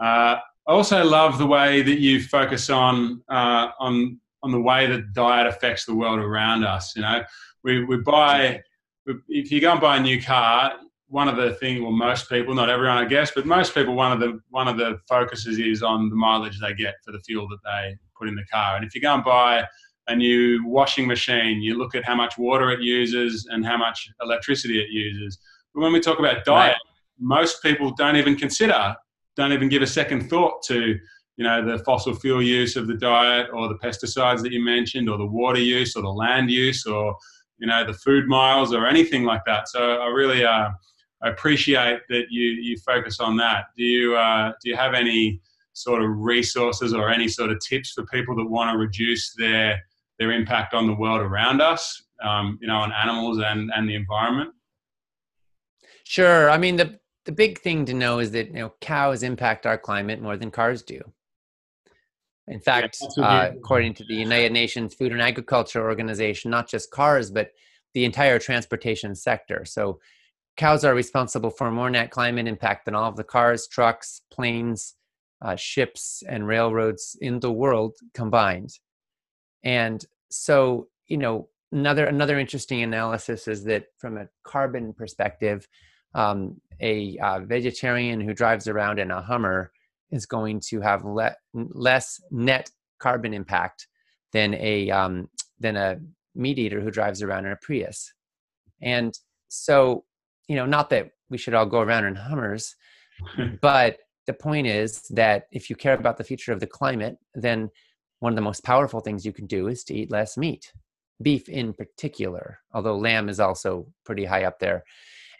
[0.00, 4.86] Uh, I also love the way that you focus on uh, on on the way
[4.86, 6.96] that diet affects the world around us.
[6.96, 7.22] You know,
[7.62, 8.62] we we buy
[9.28, 10.72] if you go and buy a new car,
[11.08, 14.12] one of the things, well, most people, not everyone, I guess, but most people, one
[14.12, 17.48] of the one of the focuses is on the mileage they get for the fuel
[17.48, 18.76] that they put in the car.
[18.76, 19.64] And if you go and buy
[20.08, 24.08] a new washing machine, you look at how much water it uses and how much
[24.22, 25.38] electricity it uses.
[25.74, 26.76] But when we talk about diet, right.
[27.18, 28.96] most people don't even consider
[29.36, 30.98] don't even give a second thought to
[31.36, 35.08] you know the fossil fuel use of the diet or the pesticides that you mentioned
[35.08, 37.16] or the water use or the land use or
[37.58, 40.68] you know the food miles or anything like that so i really uh,
[41.28, 45.40] appreciate that you you focus on that do you uh, do you have any
[45.72, 49.80] sort of resources or any sort of tips for people that want to reduce their
[50.18, 53.94] their impact on the world around us um, you know on animals and and the
[53.94, 54.50] environment
[56.04, 59.66] sure i mean the the big thing to know is that you know cows impact
[59.66, 61.00] our climate more than cars do.
[62.46, 66.90] In fact, yeah, uh, according to the United Nations Food and Agriculture Organization, not just
[66.90, 67.52] cars, but
[67.94, 69.64] the entire transportation sector.
[69.64, 69.98] So,
[70.56, 74.94] cows are responsible for more net climate impact than all of the cars, trucks, planes,
[75.42, 78.70] uh, ships, and railroads in the world combined.
[79.64, 85.66] And so, you know, another another interesting analysis is that from a carbon perspective,
[86.14, 89.72] um, a uh, vegetarian who drives around in a Hummer
[90.10, 93.88] is going to have le- less net carbon impact
[94.32, 95.98] than a um, than a
[96.34, 98.12] meat eater who drives around in a Prius.
[98.82, 100.04] And so,
[100.48, 102.74] you know, not that we should all go around in Hummers,
[103.60, 107.70] but the point is that if you care about the future of the climate, then
[108.20, 110.72] one of the most powerful things you can do is to eat less meat,
[111.20, 114.84] beef in particular, although lamb is also pretty high up there.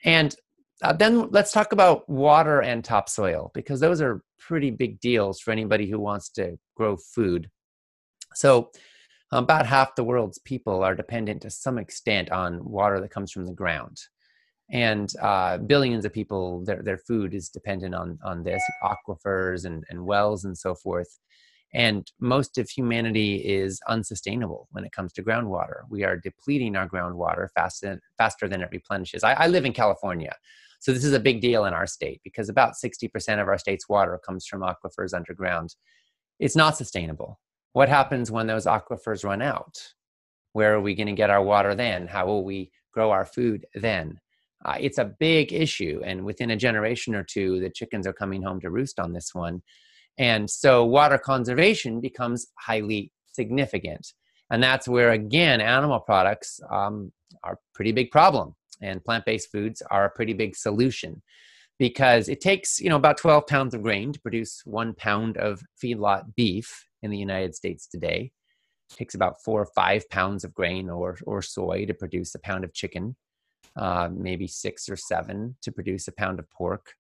[0.05, 0.35] And
[0.83, 5.51] uh, then let's talk about water and topsoil because those are pretty big deals for
[5.51, 7.49] anybody who wants to grow food.
[8.35, 8.71] So,
[9.33, 13.47] about half the world's people are dependent to some extent on water that comes from
[13.47, 13.99] the ground
[14.71, 19.85] and uh, billions of people their, their food is dependent on on this aquifers and,
[19.91, 21.19] and wells and so forth.
[21.73, 25.83] And most of humanity is unsustainable when it comes to groundwater.
[25.91, 29.25] We are depleting our groundwater faster faster than it replenishes.
[29.25, 30.35] I, I live in california
[30.85, 33.89] so this is a big deal in our state because about 60% of our state's
[33.89, 35.75] water comes from aquifers underground.
[36.39, 37.41] It's not sustainable.
[37.73, 39.95] What happens when those aquifers run out?
[40.53, 42.07] Where are we going to get our water then?
[42.07, 44.21] How will we grow our food then
[44.65, 48.43] uh, it's a big issue and within a generation or two the chickens are coming
[48.43, 49.63] home to roost on this one.
[50.19, 54.07] And so water conservation becomes highly significant.
[54.51, 58.55] And that's where again animal products um, are a pretty big problem.
[58.81, 61.23] And plant-based foods are a pretty big solution
[61.79, 65.61] because it takes you know about 12 pounds of grain to produce one pound of
[65.83, 68.31] feedlot beef in the united states today.
[68.91, 72.39] It takes about four or five pounds of grain or, or soy to produce a
[72.39, 73.17] pound of chicken
[73.77, 76.95] uh, maybe six or seven to produce a pound of pork.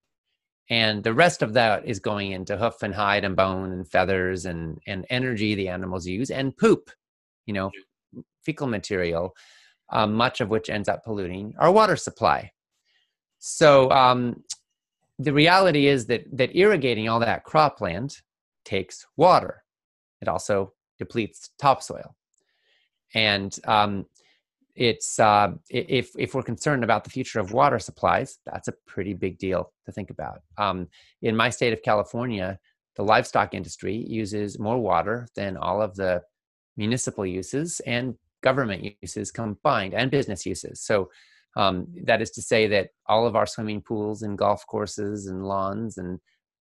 [0.71, 4.47] And the rest of that is going into hoof and hide and bone and feathers
[4.47, 6.91] and, and energy the animals use and poop,
[7.47, 7.71] you know,
[8.45, 9.35] fecal material,
[9.91, 12.51] uh, much of which ends up polluting our water supply.
[13.39, 14.43] So um,
[15.19, 18.21] the reality is that, that irrigating all that cropland
[18.65, 19.63] takes water.
[20.23, 22.17] It also depletes topsoil.
[23.15, 24.07] And um,
[24.75, 29.15] it's uh, if if we're concerned about the future of water supplies, that's a pretty
[29.15, 30.43] big deal to think about.
[30.59, 30.89] Um,
[31.23, 32.59] in my state of California,
[32.97, 36.23] the livestock industry uses more water than all of the
[36.77, 40.83] municipal uses and government uses combined, and business uses.
[40.83, 41.11] So
[41.57, 45.47] um, that is to say that all of our swimming pools and golf courses and
[45.47, 46.21] lawns and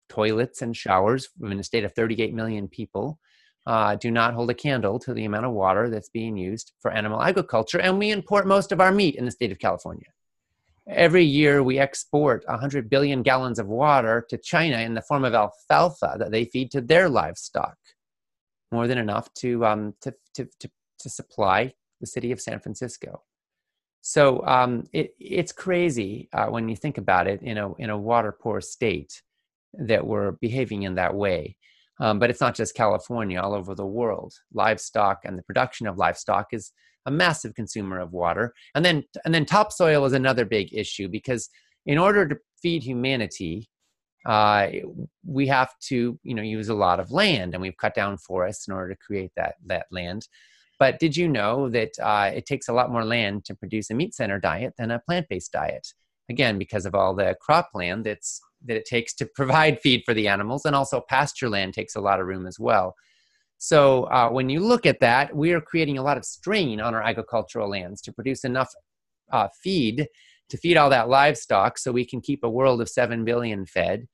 [0.08, 3.18] toilets and showers in a state of 38 million people
[3.66, 6.90] uh, do not hold a candle to the amount of water that's being used for
[6.90, 7.80] animal agriculture.
[7.80, 10.08] And we import most of our meat in the state of California.
[10.88, 15.34] Every year, we export 100 billion gallons of water to China in the form of
[15.34, 17.76] alfalfa that they feed to their livestock,
[18.72, 23.22] more than enough to, um, to, to, to, to supply the city of San Francisco.
[24.00, 27.98] So um, it, it's crazy uh, when you think about it in a, in a
[27.98, 29.22] water poor state
[29.74, 31.56] that we're behaving in that way.
[32.00, 34.32] Um, but it's not just California, all over the world.
[34.54, 36.72] Livestock and the production of livestock is
[37.06, 38.54] a massive consumer of water.
[38.74, 41.48] And then, and then topsoil is another big issue because
[41.86, 43.68] in order to feed humanity,
[44.26, 44.68] uh,
[45.26, 48.68] we have to, you know, use a lot of land, and we've cut down forests
[48.68, 50.28] in order to create that that land.
[50.78, 53.94] But did you know that uh, it takes a lot more land to produce a
[53.94, 55.86] meat center diet than a plant based diet?
[56.28, 60.28] Again, because of all the cropland that's that it takes to provide feed for the
[60.28, 62.94] animals, and also pasture land takes a lot of room as well.
[63.58, 66.94] So uh, when you look at that, we are creating a lot of strain on
[66.94, 68.70] our agricultural lands to produce enough
[69.30, 70.08] uh, feed
[70.50, 74.06] to feed all that livestock, so we can keep a world of seven billion fed.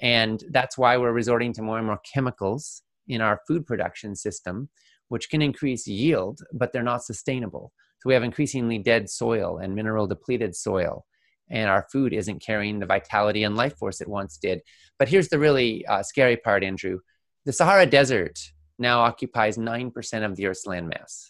[0.00, 4.68] And that's why we're resorting to more and more chemicals in our food production system,
[5.08, 7.72] which can increase yield, but they're not sustainable.
[8.00, 11.06] So we have increasingly dead soil and mineral depleted soil
[11.50, 14.62] and our food isn't carrying the vitality and life force it once did.
[14.98, 17.00] But here's the really uh, scary part, Andrew.
[17.44, 18.38] The Sahara Desert
[18.78, 21.26] now occupies 9% of the Earth's landmass.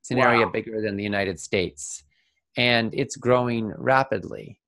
[0.00, 0.30] It's an wow.
[0.30, 2.04] area bigger than the United States,
[2.56, 4.60] and it's growing rapidly.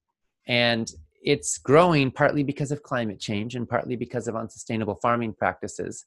[0.46, 0.90] And
[1.22, 6.04] it's growing partly because of climate change and partly because of unsustainable farming practices.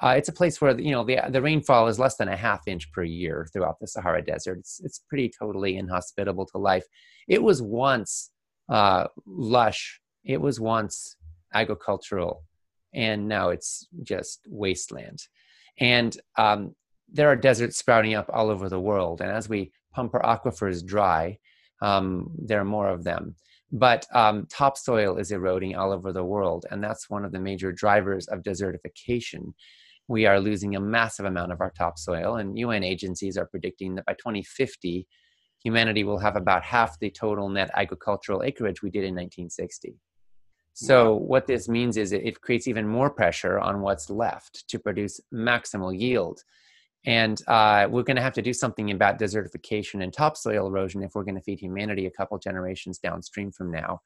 [0.00, 2.66] Uh, it's a place where you know the the rainfall is less than a half
[2.66, 4.58] inch per year throughout the Sahara Desert.
[4.58, 6.84] It's it's pretty totally inhospitable to life.
[7.28, 8.30] It was once
[8.68, 10.00] uh, lush.
[10.24, 11.16] It was once
[11.54, 12.44] agricultural,
[12.94, 15.20] and now it's just wasteland.
[15.78, 16.74] And um,
[17.12, 19.20] there are deserts sprouting up all over the world.
[19.20, 21.38] And as we pump our aquifers dry,
[21.80, 23.34] um, there are more of them.
[23.70, 27.72] But um, topsoil is eroding all over the world, and that's one of the major
[27.72, 29.54] drivers of desertification
[30.12, 34.04] we are losing a massive amount of our topsoil, and UN agencies are predicting that
[34.04, 35.06] by 2050,
[35.64, 39.96] humanity will have about half the total net agricultural acreage we did in 1960.
[40.74, 45.18] So what this means is it creates even more pressure on what's left to produce
[45.32, 46.40] maximal yield.
[47.06, 51.14] And uh, we're going to have to do something about desertification and topsoil erosion if
[51.14, 54.02] we're going to feed humanity a couple generations downstream from now.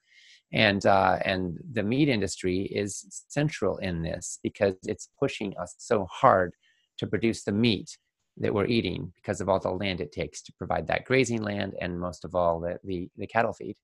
[0.53, 6.07] And uh, and the meat industry is central in this because it's pushing us so
[6.11, 6.55] hard
[6.99, 7.99] to produce the meat
[8.39, 11.75] that we're eating because of all the land it takes to provide that grazing land
[11.81, 13.77] and most of all the, the, the cattle feed.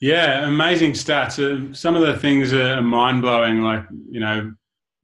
[0.00, 1.38] Yeah, amazing stats.
[1.38, 3.60] Uh, some of the things are mind blowing.
[3.60, 4.54] Like you know,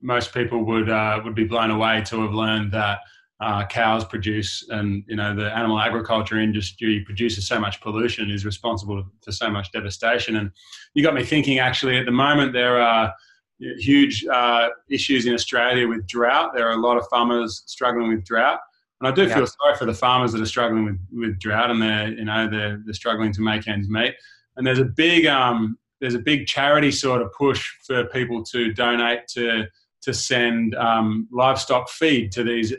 [0.01, 3.01] most people would uh, would be blown away to have learned that
[3.41, 8.45] uh, cows produce, and you know, the animal agriculture industry produces so much pollution, is
[8.45, 10.37] responsible for so much devastation.
[10.37, 10.51] And
[10.95, 11.59] you got me thinking.
[11.59, 13.13] Actually, at the moment, there are
[13.59, 16.53] huge uh, issues in Australia with drought.
[16.55, 18.61] There are a lot of farmers struggling with drought.
[19.01, 21.83] And I do feel sorry for the farmers that are struggling with, with drought and
[21.83, 24.15] they're, you know, they're, they're struggling to make ends meet
[24.57, 28.73] and there's a big um, there's a big charity sort of push for people to
[28.73, 29.65] donate to
[30.03, 32.73] to send um, livestock feed to these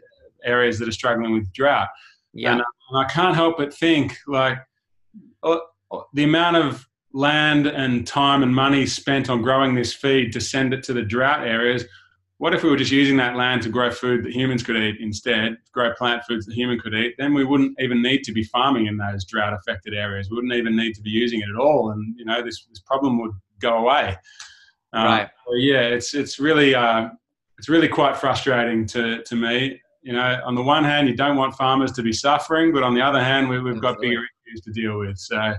[0.43, 1.87] areas that are struggling with drought.
[2.33, 2.53] Yeah.
[2.53, 4.57] And, and I can't help but think like
[5.43, 5.57] uh,
[6.13, 10.73] the amount of land and time and money spent on growing this feed to send
[10.73, 11.85] it to the drought areas
[12.39, 14.97] what if we were just using that land to grow food that humans could eat
[14.99, 17.15] instead, grow plant foods that human could eat?
[17.17, 20.29] Then we wouldn't even need to be farming in those drought affected areas.
[20.29, 21.91] We wouldn't even need to be using it at all.
[21.91, 24.15] And, you know, this, this problem would go away.
[24.93, 25.29] Uh, right.
[25.47, 27.09] So yeah, it's, it's really, uh,
[27.57, 29.81] it's really quite frustrating to, to me.
[30.07, 32.93] You know, on the one hand, you don't want farmers to be suffering, but on
[32.93, 35.17] the other hand, we, have got bigger issues to deal with.
[35.17, 35.53] So,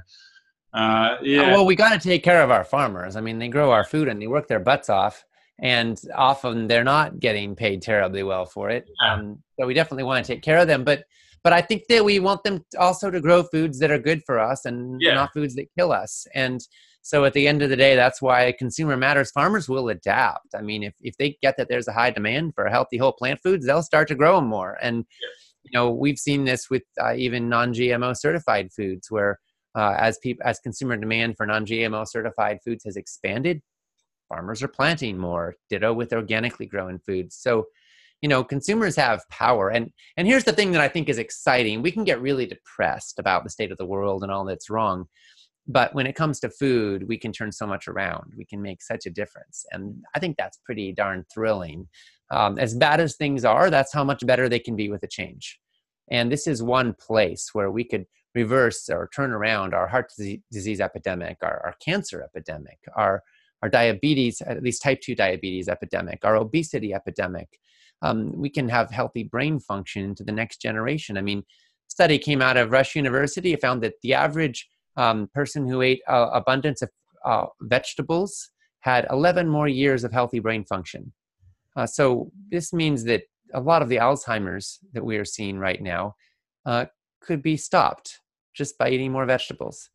[0.72, 1.52] uh, yeah.
[1.52, 3.14] Well, we got to take care of our farmers.
[3.14, 5.22] I mean, they grow our food and they work their butts off
[5.58, 8.88] and often they're not getting paid terribly well for it.
[9.04, 11.04] Um, so we definitely want to take care of them, but
[11.44, 14.38] but I think that we want them also to grow foods that are good for
[14.38, 15.14] us and yeah.
[15.14, 16.26] not foods that kill us.
[16.34, 16.66] And
[17.08, 19.30] so at the end of the day, that's why consumer matters.
[19.30, 20.54] Farmers will adapt.
[20.54, 23.40] I mean, if if they get that there's a high demand for healthy whole plant
[23.42, 24.76] foods, they'll start to grow them more.
[24.82, 25.06] And
[25.62, 29.38] you know, we've seen this with uh, even non-GMO certified foods, where
[29.74, 33.62] uh, as people as consumer demand for non-GMO certified foods has expanded,
[34.28, 37.64] farmers are planting more ditto with organically grown foods so
[38.20, 41.80] you know consumers have power and and here's the thing that i think is exciting
[41.80, 45.06] we can get really depressed about the state of the world and all that's wrong
[45.68, 48.82] but when it comes to food we can turn so much around we can make
[48.82, 51.86] such a difference and i think that's pretty darn thrilling
[52.30, 55.08] um, as bad as things are that's how much better they can be with a
[55.08, 55.58] change
[56.10, 60.12] and this is one place where we could reverse or turn around our heart
[60.50, 63.22] disease epidemic our, our cancer epidemic our
[63.62, 67.48] our diabetes, at least type 2 diabetes epidemic, our obesity epidemic.
[68.02, 71.18] Um, we can have healthy brain function to the next generation.
[71.18, 71.42] I mean,
[71.88, 73.54] study came out of Rush University.
[73.56, 74.68] Found that the average
[74.98, 76.90] um, person who ate uh, abundance of
[77.24, 81.12] uh, vegetables had 11 more years of healthy brain function.
[81.76, 83.22] Uh, so this means that
[83.54, 86.16] a lot of the Alzheimer's that we are seeing right now
[86.66, 86.86] uh,
[87.20, 88.20] could be stopped
[88.54, 89.88] just by eating more vegetables.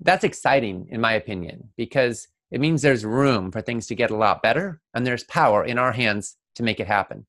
[0.00, 4.16] That's exciting, in my opinion, because it means there's room for things to get a
[4.16, 7.26] lot better and there's power in our hands to make it happen.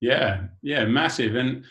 [0.00, 1.36] Yeah, yeah, massive.
[1.36, 1.64] And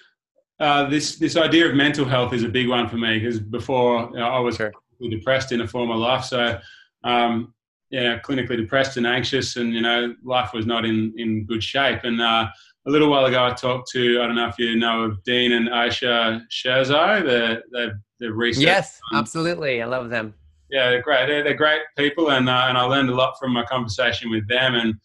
[0.59, 4.09] uh, this this idea of mental health is a big one for me because before
[4.13, 4.71] you know, I was sure.
[5.09, 6.59] depressed in a former life, so
[7.03, 7.53] um,
[7.89, 12.03] yeah, clinically depressed and anxious, and you know, life was not in in good shape.
[12.03, 12.47] And uh,
[12.85, 15.51] a little while ago, I talked to I don't know if you know of Dean
[15.51, 18.63] and Ayesha Sherzai, the the, the research.
[18.63, 20.33] Yes, absolutely, I love them
[20.69, 21.27] yeah, they're great.
[21.27, 24.47] They're, they're great people, and uh, and I learned a lot from my conversation with
[24.47, 24.95] them, and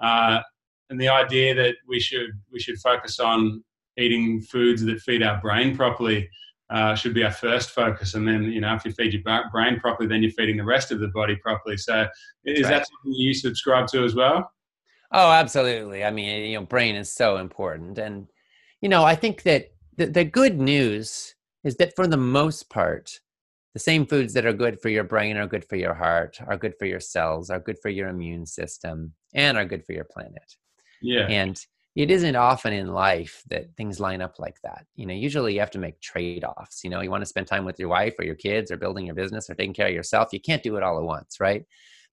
[0.00, 0.42] uh,
[0.90, 3.64] and the idea that we should we should focus on
[3.98, 6.28] eating foods that feed our brain properly
[6.70, 9.22] uh, should be our first focus, and then you know if you feed your
[9.52, 11.76] brain properly, then you're feeding the rest of the body properly.
[11.76, 12.06] So,
[12.44, 12.70] is right.
[12.70, 14.50] that something you subscribe to as well?
[15.12, 16.04] Oh, absolutely.
[16.04, 18.26] I mean, you know, brain is so important, and
[18.80, 23.20] you know, I think that the, the good news is that for the most part
[23.76, 26.56] the same foods that are good for your brain are good for your heart, are
[26.56, 30.06] good for your cells, are good for your immune system, and are good for your
[30.10, 30.56] planet.
[31.02, 31.26] Yeah.
[31.26, 31.60] And
[31.96, 34.84] it isn't often in life that things line up like that.
[34.96, 36.84] You know, usually you have to make trade offs.
[36.84, 39.06] You know, you want to spend time with your wife or your kids or building
[39.06, 40.28] your business or taking care of yourself.
[40.30, 41.64] You can't do it all at once, right?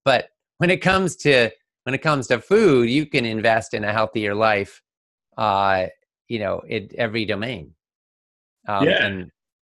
[0.06, 0.30] But
[0.60, 1.50] when it comes to
[1.84, 4.82] when it comes to food, you can invest in a healthier life,
[5.38, 5.88] uh,
[6.30, 7.74] you know, in every domain.
[8.70, 9.06] Um, yeah.
[9.06, 9.32] And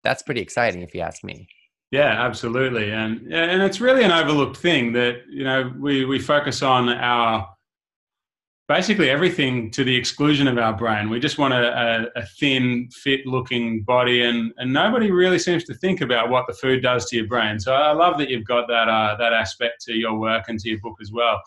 [0.03, 1.49] that's pretty exciting if you ask me.
[1.91, 6.61] Yeah, absolutely, and and it's really an overlooked thing that you know we we focus
[6.61, 7.54] on our
[8.69, 11.11] basically everything to the exclusion of our brain.
[11.11, 15.65] We just want a, a, a, thin, fit looking body, and, and nobody really seems
[15.65, 17.61] to think about what the food does to your brain.
[17.61, 20.71] So I love that you've got that, uh, that aspect to your work and to
[20.71, 21.43] your book as well.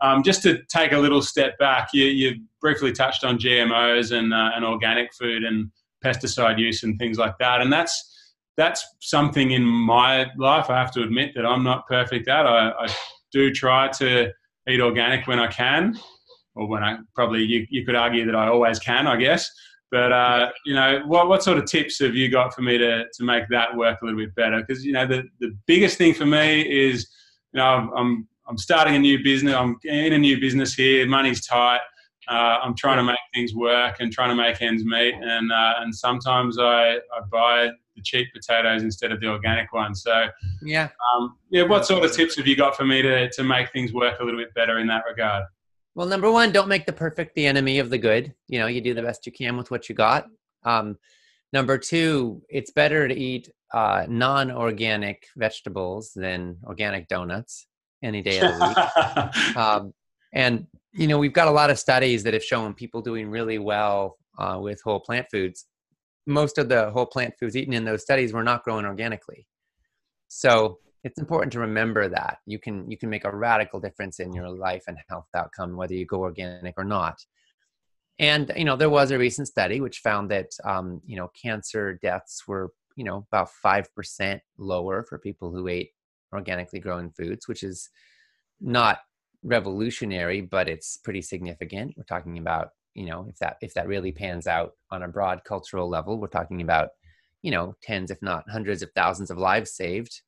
[0.00, 4.32] Um, just to take a little step back, you, you briefly touched on GMOs and,
[4.32, 5.70] uh, and organic food and
[6.02, 7.60] pesticide use and things like that.
[7.60, 8.10] And that's,
[8.56, 12.46] that's something in my life I have to admit that I'm not perfect at.
[12.46, 12.86] I, I
[13.32, 14.32] do try to
[14.68, 15.98] eat organic when I can
[16.54, 19.50] or when I probably you, you could argue that I always can, I guess.
[19.90, 23.04] But uh, you know, what what sort of tips have you got for me to
[23.12, 24.60] to make that work a little bit better?
[24.60, 27.08] Because you know, the the biggest thing for me is
[27.52, 29.54] you know I'm I'm starting a new business.
[29.54, 31.06] I'm in a new business here.
[31.06, 31.80] Money's tight.
[32.28, 35.14] Uh, I'm trying to make things work and trying to make ends meet.
[35.14, 40.02] And uh, and sometimes I, I buy the cheap potatoes instead of the organic ones.
[40.02, 40.26] So
[40.62, 41.62] yeah, um, yeah.
[41.64, 44.24] What sort of tips have you got for me to to make things work a
[44.24, 45.44] little bit better in that regard?
[45.94, 48.34] Well, number one, don't make the perfect the enemy of the good.
[48.48, 50.26] You know, you do the best you can with what you got.
[50.64, 50.98] Um,
[51.52, 57.66] number two, it's better to eat uh, non-organic vegetables than organic donuts
[58.02, 59.56] any day of the week.
[59.56, 59.94] um,
[60.32, 63.58] and you know, we've got a lot of studies that have shown people doing really
[63.58, 65.66] well uh, with whole plant foods.
[66.26, 69.46] Most of the whole plant foods eaten in those studies were not grown organically.
[70.28, 74.32] So it's important to remember that you can you can make a radical difference in
[74.32, 77.18] your life and health outcome whether you go organic or not.
[78.18, 81.98] And you know there was a recent study which found that um, you know cancer
[82.02, 85.90] deaths were you know about 5% lower for people who ate
[86.32, 87.90] organically grown foods which is
[88.60, 88.98] not
[89.42, 91.94] revolutionary but it's pretty significant.
[91.96, 95.44] We're talking about you know if that if that really pans out on a broad
[95.44, 96.90] cultural level we're talking about
[97.42, 100.22] you know tens if not hundreds of thousands of lives saved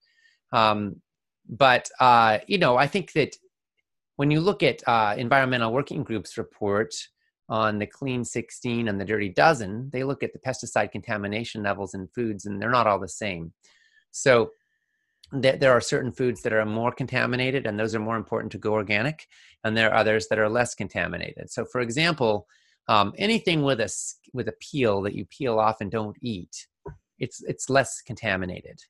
[0.57, 1.03] um,
[1.49, 3.37] but uh, you know, I think that
[4.17, 6.95] when you look at uh, environmental working groups report
[7.49, 11.95] on the clean 16 and the dirty dozen, they look at the pesticide contamination levels
[11.95, 13.53] in foods, and they're not all the same.
[14.11, 14.51] So
[15.43, 18.59] th- there are certain foods that are more contaminated, and those are more important to
[18.59, 19.29] go organic,
[19.63, 21.51] and there are others that are less contaminated.
[21.51, 22.49] So, for example,
[22.89, 23.93] um, anything with a
[24.33, 26.67] with a peel that you peel off and don't eat,
[27.19, 28.81] it's it's less contaminated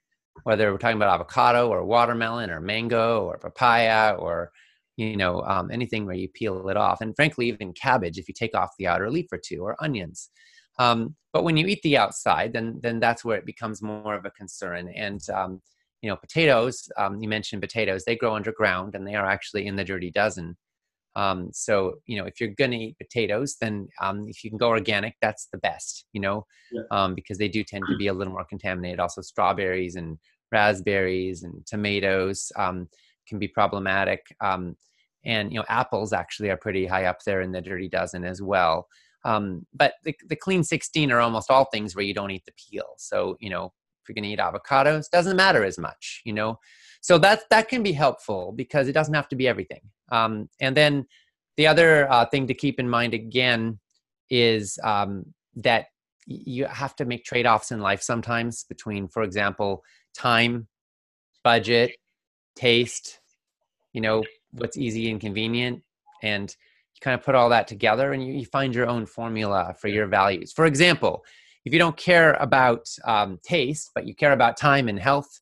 [0.45, 4.51] whether we're talking about avocado or watermelon or mango or papaya or
[4.97, 8.35] you know um, anything where you peel it off and frankly even cabbage if you
[8.35, 10.31] take off the outer leaf or two or onions.
[10.79, 14.25] Um, but when you eat the outside then then that's where it becomes more of
[14.25, 14.93] a concern.
[14.95, 15.61] And um,
[16.03, 19.77] you know potatoes um, you mentioned potatoes they grow underground and they are actually in
[19.77, 20.57] the dirty dozen
[21.17, 24.59] um, so you know if you're going to eat potatoes then um, if you can
[24.59, 26.47] go organic that's the best you know?
[26.73, 26.83] Yeah.
[26.91, 29.01] um, because they do tend to be a little more contaminated.
[29.01, 30.19] Also strawberries and
[30.53, 32.89] raspberries and tomatoes um,
[33.29, 34.25] can be problematic.
[34.41, 34.77] Um,
[35.25, 38.41] and you know apples actually are pretty high up there in the dirty dozen as
[38.41, 38.87] well.
[39.25, 42.53] Um, but the, the clean 16 are almost all things where you don't eat the
[42.53, 42.95] peel.
[42.97, 46.59] So you know if you're going to eat avocados doesn't matter as much you know?
[47.01, 50.77] So that that can be helpful because it doesn't have to be everything um, and
[50.77, 51.07] then
[51.57, 53.79] the other uh, thing to keep in mind again
[54.31, 55.87] is um, that
[56.27, 59.83] you have to make trade-offs in life sometimes between for example
[60.17, 60.67] time
[61.45, 61.97] budget
[62.57, 63.21] taste
[63.93, 65.81] you know what's easy and convenient
[66.23, 66.57] and
[66.95, 69.89] you kind of put all that together and you, you find your own formula for
[69.89, 70.53] your values.
[70.53, 71.25] For example
[71.65, 75.41] if you don't care about um, taste but you care about time and health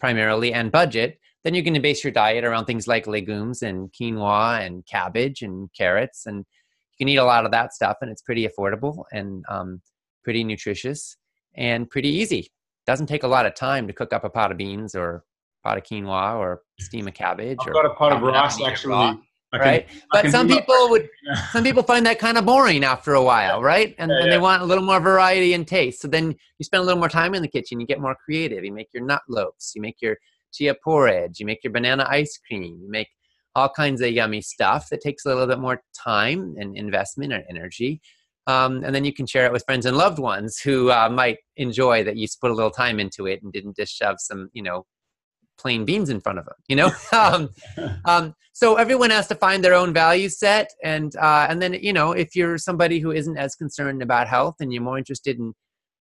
[0.00, 3.90] primarily and budget then you're going to base your diet around things like legumes and
[3.92, 8.10] quinoa and cabbage and carrots and you can eat a lot of that stuff and
[8.10, 9.80] it's pretty affordable and um,
[10.22, 11.16] pretty nutritious
[11.54, 12.50] and pretty easy.
[12.86, 15.24] Doesn't take a lot of time to cook up a pot of beans or
[15.62, 19.20] pot of quinoa or steam a cabbage I've or got a pot of rice actually.
[19.52, 19.86] right?
[20.10, 21.08] But some people would
[21.52, 23.94] some people find that kind of boring after a while right?
[23.98, 26.00] And, yeah, and they want a little more variety and taste.
[26.00, 28.64] So then you spend a little more time in the kitchen you get more creative
[28.64, 30.16] you make your nut loaves you make your
[30.52, 33.08] chia porridge, you make your banana ice cream, you make
[33.54, 37.44] all kinds of yummy stuff that takes a little bit more time and investment and
[37.50, 38.00] energy.
[38.46, 41.38] Um, and then you can share it with friends and loved ones who uh, might
[41.56, 44.62] enjoy that you put a little time into it and didn't just shove some, you
[44.62, 44.84] know,
[45.58, 46.54] plain beans in front of them.
[46.68, 47.50] You know, um,
[48.04, 51.92] um, so everyone has to find their own value set, and uh, and then you
[51.92, 55.54] know, if you're somebody who isn't as concerned about health and you're more interested in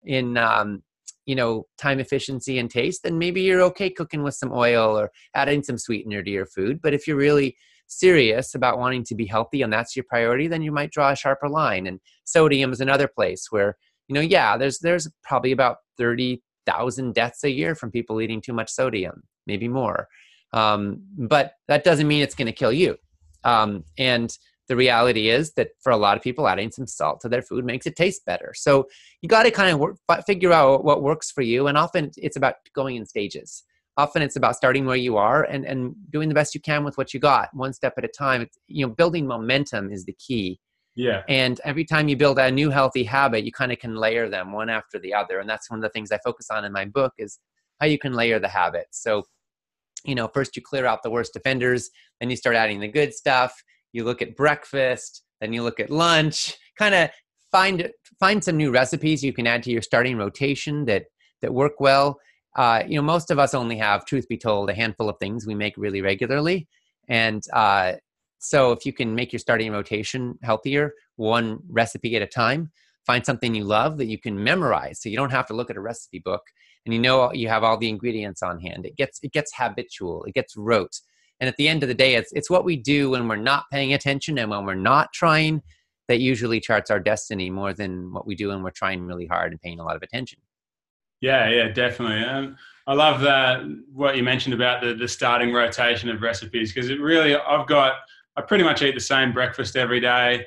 [0.02, 0.82] in um,
[1.30, 5.12] you know time efficiency and taste then maybe you're okay cooking with some oil or
[5.36, 6.80] adding some sweetener to your food.
[6.82, 7.56] But if you're really
[7.86, 11.16] serious about wanting to be healthy and that's your priority then you might draw a
[11.16, 11.86] sharper line.
[11.86, 13.76] And sodium is another place where
[14.08, 18.52] you know yeah there's there's probably about 30,000 deaths a year from people eating too
[18.52, 20.08] much sodium maybe more.
[20.52, 22.96] Um, but that doesn't mean it's going to kill you.
[23.44, 24.36] Um, and
[24.70, 27.64] the reality is that for a lot of people, adding some salt to their food
[27.64, 28.52] makes it taste better.
[28.54, 28.86] So
[29.20, 31.66] you got to kind of work, figure out what works for you.
[31.66, 33.64] And often it's about going in stages.
[33.96, 36.96] Often it's about starting where you are and, and doing the best you can with
[36.96, 38.42] what you got, one step at a time.
[38.42, 40.60] It's, you know, building momentum is the key.
[40.94, 41.24] Yeah.
[41.28, 44.52] And every time you build a new healthy habit, you kind of can layer them
[44.52, 45.40] one after the other.
[45.40, 47.40] And that's one of the things I focus on in my book is
[47.80, 49.02] how you can layer the habits.
[49.02, 49.24] So,
[50.04, 51.90] you know, first you clear out the worst offenders,
[52.20, 53.60] then you start adding the good stuff
[53.92, 57.10] you look at breakfast, then you look at lunch, kind of
[57.50, 61.06] find find some new recipes you can add to your starting rotation that
[61.42, 62.18] that work well.
[62.56, 65.46] Uh, you know, most of us only have, truth be told, a handful of things
[65.46, 66.68] we make really regularly,
[67.08, 67.92] and uh,
[68.38, 72.72] so if you can make your starting rotation healthier, one recipe at a time,
[73.06, 75.76] find something you love that you can memorize, so you don't have to look at
[75.76, 76.42] a recipe book,
[76.84, 78.84] and you know you have all the ingredients on hand.
[78.84, 81.00] It gets it gets habitual, it gets rote,
[81.40, 83.64] and at the end of the day, it's it's what we do when we're not
[83.72, 85.62] paying attention and when we're not trying
[86.08, 89.52] that usually charts our destiny more than what we do when we're trying really hard
[89.52, 90.40] and paying a lot of attention.
[91.20, 92.24] Yeah, yeah, definitely.
[92.24, 93.62] Um, I love that
[93.92, 97.94] what you mentioned about the the starting rotation of recipes because it really I've got
[98.36, 100.46] I pretty much eat the same breakfast every day.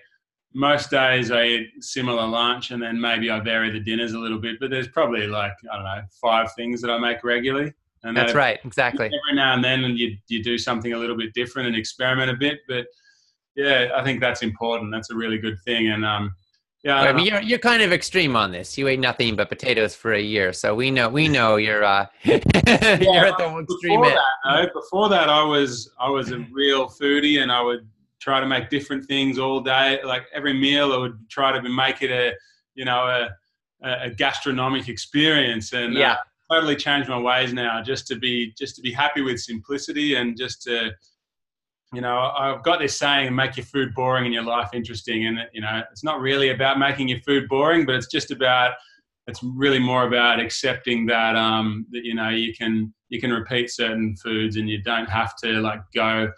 [0.54, 4.39] Most days I eat similar lunch and then maybe I vary the dinners a little
[4.39, 7.74] bit, but there's probably like I don't know five things that I make regularly.
[8.04, 9.06] And that's right, exactly.
[9.06, 12.30] Every now and then, and you you do something a little bit different and experiment
[12.30, 12.60] a bit.
[12.68, 12.88] But
[13.56, 14.91] yeah, I think that's important.
[14.91, 15.89] That's a really good thing.
[15.89, 16.36] And um,
[16.84, 18.78] yeah, I mean, you're you're kind of extreme on this.
[18.78, 22.08] You ate nothing but potatoes for a year, so we know we know you're uh,
[22.24, 26.88] you're at the extreme before That, no, before that, I was I was a real
[26.88, 27.88] foodie, and I would
[28.20, 30.01] try to make different things all day.
[30.04, 32.34] Like every meal, I would try to make it a
[32.76, 33.30] you know a
[33.84, 35.72] a gastronomic experience.
[35.72, 36.14] And yeah.
[36.14, 36.18] Uh,
[36.54, 40.38] totally changed my ways now just to be just to be happy with simplicity and
[40.38, 40.91] just to
[41.93, 45.39] you know i've got this saying make your food boring and your life interesting and
[45.54, 48.74] you know it's not really about making your food boring but it's just about
[49.28, 53.70] it's really more about accepting that um that you know you can you can repeat
[53.72, 56.30] certain foods and you don't have to like go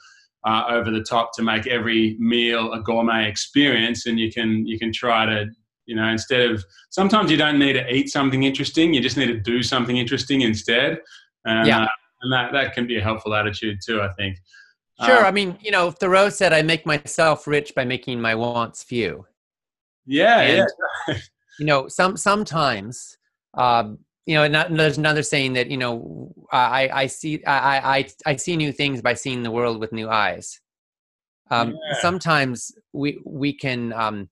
[0.46, 4.78] uh, over the top to make every meal a gourmet experience and you can you
[4.78, 5.48] can try to
[5.86, 9.28] you know, instead of sometimes you don't need to eat something interesting, you just need
[9.28, 11.00] to do something interesting instead.
[11.46, 11.84] And, yeah.
[11.84, 11.88] Uh,
[12.22, 14.38] and that, that can be a helpful attitude too, I think.
[15.06, 15.26] Sure.
[15.26, 18.82] Uh, I mean, you know, Thoreau said, I make myself rich by making my wants
[18.82, 19.26] few.
[20.06, 20.40] Yeah.
[20.40, 20.70] And,
[21.08, 21.18] yeah.
[21.60, 23.18] you know, some, sometimes,
[23.56, 28.08] um, you know, and there's another saying that, you know, I, I see, I, I,
[28.26, 30.60] I see new things by seeing the world with new eyes.
[31.52, 32.02] Um, yeah.
[32.02, 34.30] Sometimes we, we can, um,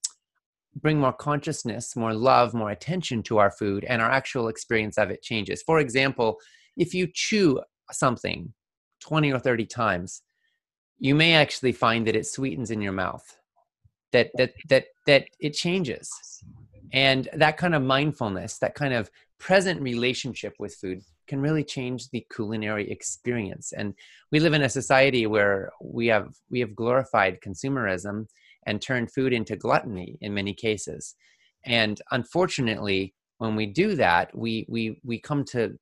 [0.75, 5.09] bring more consciousness, more love, more attention to our food, and our actual experience of
[5.09, 5.61] it changes.
[5.61, 6.39] For example,
[6.77, 7.61] if you chew
[7.91, 8.53] something
[9.01, 10.21] 20 or 30 times,
[10.99, 13.37] you may actually find that it sweetens in your mouth,
[14.11, 16.09] that that that that it changes.
[16.93, 19.09] And that kind of mindfulness, that kind of
[19.39, 23.73] present relationship with food can really change the culinary experience.
[23.73, 23.95] And
[24.31, 28.27] we live in a society where we have we have glorified consumerism
[28.65, 31.15] and turn food into gluttony in many cases.
[31.65, 35.77] And unfortunately, when we do that, we we we come to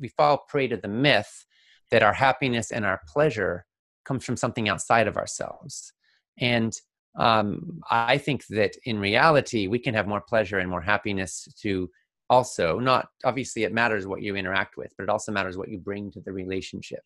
[0.00, 1.44] we fall prey to the myth
[1.90, 3.64] that our happiness and our pleasure
[4.04, 5.92] comes from something outside of ourselves.
[6.38, 6.74] And
[7.16, 11.88] um, I think that in reality, we can have more pleasure and more happiness to
[12.30, 15.78] also not obviously it matters what you interact with, but it also matters what you
[15.78, 17.02] bring to the relationship.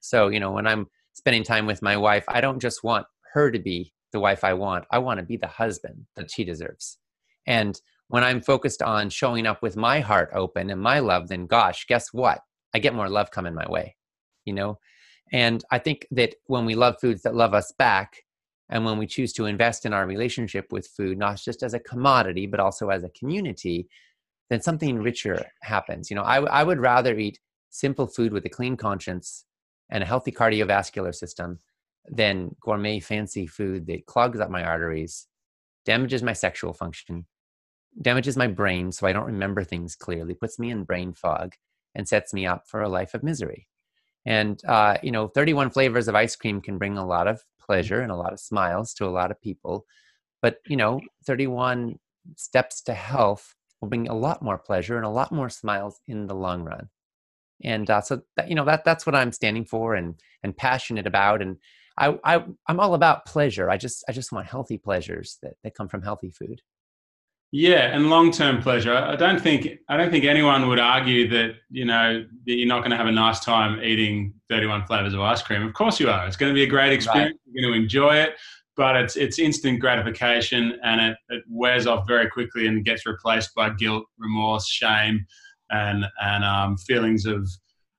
[0.00, 3.50] So, you know, when I'm spending time with my wife, I don't just want her
[3.50, 4.84] to be the wife I want.
[4.90, 6.98] I want to be the husband that she deserves.
[7.46, 11.46] And when I'm focused on showing up with my heart open and my love, then
[11.46, 12.40] gosh, guess what?
[12.74, 13.96] I get more love coming my way,
[14.44, 14.78] you know?
[15.32, 18.24] And I think that when we love foods that love us back,
[18.68, 21.80] and when we choose to invest in our relationship with food, not just as a
[21.80, 23.88] commodity, but also as a community,
[24.48, 26.08] then something richer happens.
[26.08, 27.40] You know, I, I would rather eat
[27.70, 29.44] simple food with a clean conscience
[29.90, 31.58] and a healthy cardiovascular system
[32.10, 35.26] than gourmet fancy food that clogs up my arteries,
[35.84, 37.24] damages my sexual function,
[38.02, 41.54] damages my brain so I don't remember things clearly, puts me in brain fog,
[41.94, 43.68] and sets me up for a life of misery.
[44.26, 48.00] And, uh, you know, 31 flavors of ice cream can bring a lot of pleasure
[48.00, 49.86] and a lot of smiles to a lot of people.
[50.42, 51.98] But, you know, 31
[52.36, 56.26] steps to health will bring a lot more pleasure and a lot more smiles in
[56.26, 56.88] the long run.
[57.62, 61.06] And uh, so, that, you know, that that's what I'm standing for and and passionate
[61.06, 61.42] about.
[61.42, 61.56] And
[61.98, 63.70] I, I I'm all about pleasure.
[63.70, 66.62] I just I just want healthy pleasures that, that come from healthy food.
[67.52, 68.94] Yeah, and long-term pleasure.
[68.94, 72.80] I don't think I don't think anyone would argue that you know that you're not
[72.80, 75.62] going to have a nice time eating 31 flavors of ice cream.
[75.62, 76.26] Of course you are.
[76.26, 77.32] It's going to be a great experience.
[77.32, 77.52] Right.
[77.52, 78.34] You're going to enjoy it.
[78.76, 83.54] but it's it's instant gratification and it, it wears off very quickly and gets replaced
[83.54, 85.26] by guilt, remorse, shame,
[85.70, 87.48] and and um, feelings of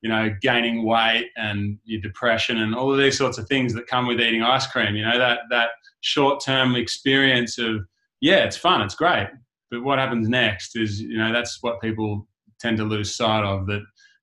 [0.01, 3.87] you know gaining weight and your depression and all of these sorts of things that
[3.87, 4.95] come with eating ice cream.
[4.95, 5.69] You know that that
[6.01, 7.85] short term experience of
[8.19, 9.29] yeah, it's fun, it's great,
[9.71, 12.27] but what happens next is you know that's what people
[12.59, 13.81] tend to lose sight of that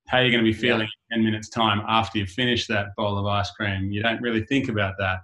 [0.09, 1.17] how you're going to be feeling yeah.
[1.17, 4.45] in 10 minutes time after you finish that bowl of ice cream you don't really
[4.45, 5.19] think about that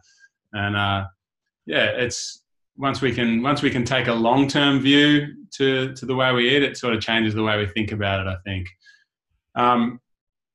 [0.53, 1.05] and uh,
[1.67, 2.43] yeah it's
[2.77, 6.33] once we can once we can take a long term view to to the way
[6.33, 8.67] we eat it sort of changes the way we think about it i think
[9.57, 10.01] um,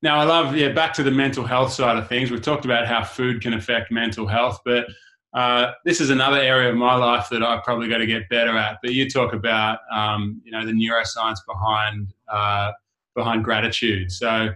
[0.01, 2.87] now i love yeah back to the mental health side of things we've talked about
[2.87, 4.85] how food can affect mental health but
[5.33, 8.57] uh, this is another area of my life that I've probably got to get better
[8.57, 8.77] at.
[8.81, 12.71] But you talk about, um, you know, the neuroscience behind uh,
[13.15, 14.11] behind gratitude.
[14.11, 14.49] So,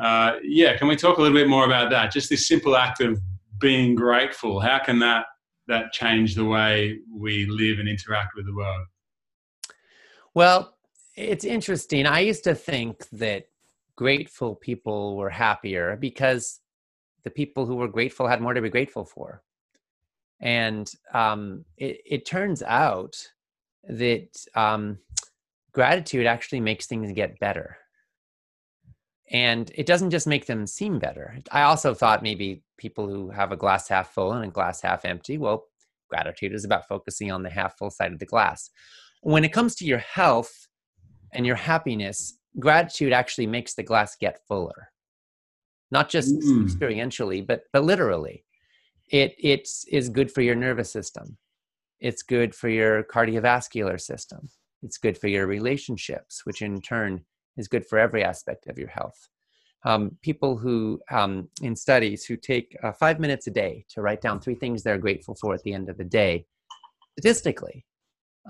[0.00, 2.12] uh, yeah, can we talk a little bit more about that?
[2.12, 3.20] Just this simple act of
[3.58, 4.60] being grateful.
[4.60, 5.26] How can that
[5.66, 8.86] that change the way we live and interact with the world?
[10.32, 10.76] Well,
[11.16, 12.06] it's interesting.
[12.06, 13.48] I used to think that
[13.98, 16.60] grateful people were happier because
[17.24, 19.42] the people who were grateful had more to be grateful for.
[20.40, 23.16] And um, it, it, turns out
[23.88, 24.98] that um,
[25.72, 27.76] gratitude actually makes things get better.
[29.32, 31.36] And it doesn't just make them seem better.
[31.50, 35.04] I also thought maybe people who have a glass half full and a glass half
[35.04, 35.64] empty, well,
[36.08, 38.70] gratitude is about focusing on the half full side of the glass.
[39.22, 40.68] When it comes to your health
[41.32, 44.90] and your happiness, gratitude actually makes the glass get fuller.
[45.90, 46.64] Not just mm.
[46.64, 48.44] experientially, but but literally
[49.10, 51.36] it it is good for your nervous system
[52.00, 54.48] it's good for your cardiovascular system
[54.82, 57.24] it's good for your relationships which in turn
[57.56, 59.28] is good for every aspect of your health
[59.84, 64.20] um, people who um, in studies who take uh, five minutes a day to write
[64.20, 66.44] down three things they're grateful for at the end of the day
[67.18, 67.84] statistically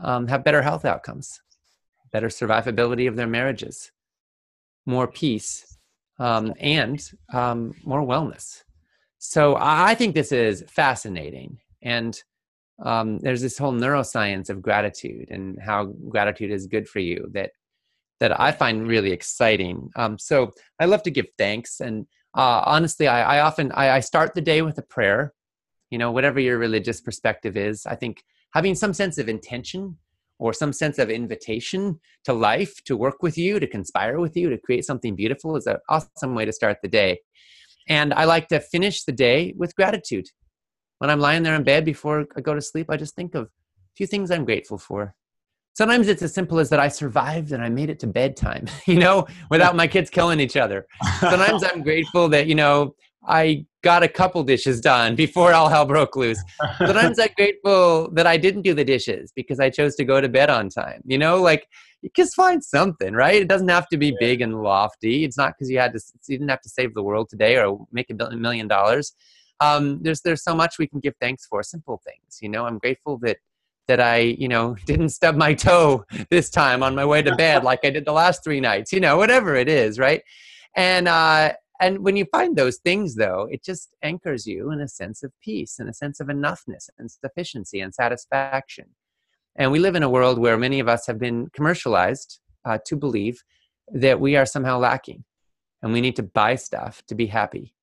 [0.02, 1.40] um, have better health outcomes
[2.12, 3.92] better survivability of their marriages
[4.86, 5.78] more peace
[6.18, 8.62] um, and um, more wellness
[9.18, 11.58] so I think this is fascinating.
[11.82, 12.20] And
[12.82, 17.50] um, there's this whole neuroscience of gratitude and how gratitude is good for you that
[18.20, 19.90] that I find really exciting.
[19.94, 20.50] Um, so
[20.80, 22.06] I love to give thanks, and
[22.36, 25.32] uh, honestly, I, I often I, I, start the day with a prayer.
[25.90, 28.24] You know, whatever your religious perspective is, I think
[28.54, 29.98] having some sense of intention
[30.38, 34.48] or some sense of invitation to life to work with you, to conspire with you,
[34.50, 37.18] to create something beautiful is an awesome way to start the day.
[37.88, 40.26] And I like to finish the day with gratitude.
[40.98, 43.44] When I'm lying there in bed before I go to sleep, I just think of
[43.44, 43.48] a
[43.96, 45.14] few things I'm grateful for.
[45.74, 48.98] Sometimes it's as simple as that I survived and I made it to bedtime, you
[48.98, 50.86] know, without my kids killing each other.
[51.20, 52.94] Sometimes I'm grateful that, you know,
[53.26, 56.42] I got a couple dishes done before all hell broke loose.
[56.78, 60.28] Sometimes I'm grateful that I didn't do the dishes because I chose to go to
[60.28, 61.02] bed on time.
[61.04, 61.68] You know, like
[62.02, 63.42] you just find something, right?
[63.42, 65.24] It doesn't have to be big and lofty.
[65.24, 67.86] It's not because you had to, you didn't have to save the world today or
[67.92, 69.14] make a million dollars.
[69.60, 72.38] Um, there's there's so much we can give thanks for, simple things.
[72.40, 73.38] You know, I'm grateful that
[73.88, 77.64] that I, you know, didn't stub my toe this time on my way to bed
[77.70, 78.92] like I did the last three nights.
[78.92, 80.22] You know, whatever it is, right?
[80.76, 84.88] And uh, and when you find those things, though, it just anchors you in a
[84.88, 88.86] sense of peace and a sense of enoughness and sufficiency and satisfaction.
[89.54, 92.96] And we live in a world where many of us have been commercialized uh, to
[92.96, 93.42] believe
[93.92, 95.24] that we are somehow lacking
[95.82, 97.74] and we need to buy stuff to be happy.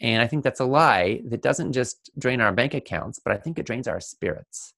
[0.00, 3.36] And I think that's a lie that doesn't just drain our bank accounts, but I
[3.38, 4.74] think it drains our spirits.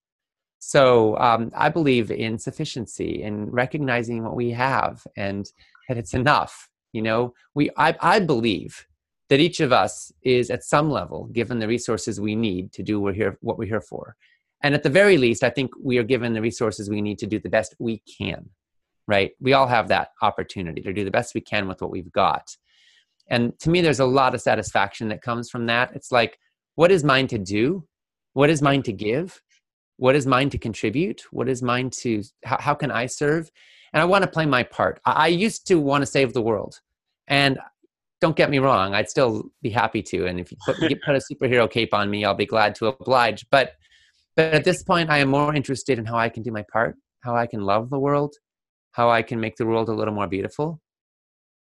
[0.58, 5.50] So um, I believe in sufficiency and recognizing what we have and
[5.88, 8.86] that it's enough you know, we I, I believe
[9.28, 13.00] that each of us is at some level given the resources we need to do
[13.00, 14.16] we're here what we're here for.
[14.62, 17.26] And at the very least, I think we are given the resources we need to
[17.26, 18.48] do the best we can.
[19.06, 19.32] Right?
[19.40, 22.56] We all have that opportunity to do the best we can with what we've got.
[23.28, 25.90] And to me, there's a lot of satisfaction that comes from that.
[25.94, 26.38] It's like,
[26.76, 27.86] what is mine to do?
[28.32, 29.42] What is mine to give?
[29.96, 31.22] What is mine to contribute?
[31.32, 33.50] What is mine to, how, how can I serve?
[33.94, 35.00] and I want to play my part.
[35.06, 36.80] I, I used to want to save the world,
[37.26, 37.58] and
[38.20, 40.26] don't get me wrong, I'd still be happy to.
[40.26, 43.44] And if you put, put a superhero cape on me, I'll be glad to oblige.
[43.50, 43.74] But
[44.36, 46.96] but at this point, I am more interested in how I can do my part,
[47.20, 48.34] how I can love the world,
[48.92, 50.80] how I can make the world a little more beautiful.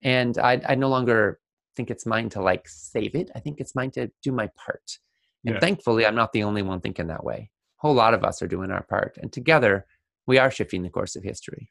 [0.03, 1.39] And I, I no longer
[1.77, 3.31] think it's mine to like save it.
[3.35, 4.99] I think it's mine to do my part.
[5.45, 5.61] And yeah.
[5.61, 7.51] thankfully, I'm not the only one thinking that way.
[7.79, 9.17] A whole lot of us are doing our part.
[9.21, 9.87] And together,
[10.27, 11.71] we are shifting the course of history.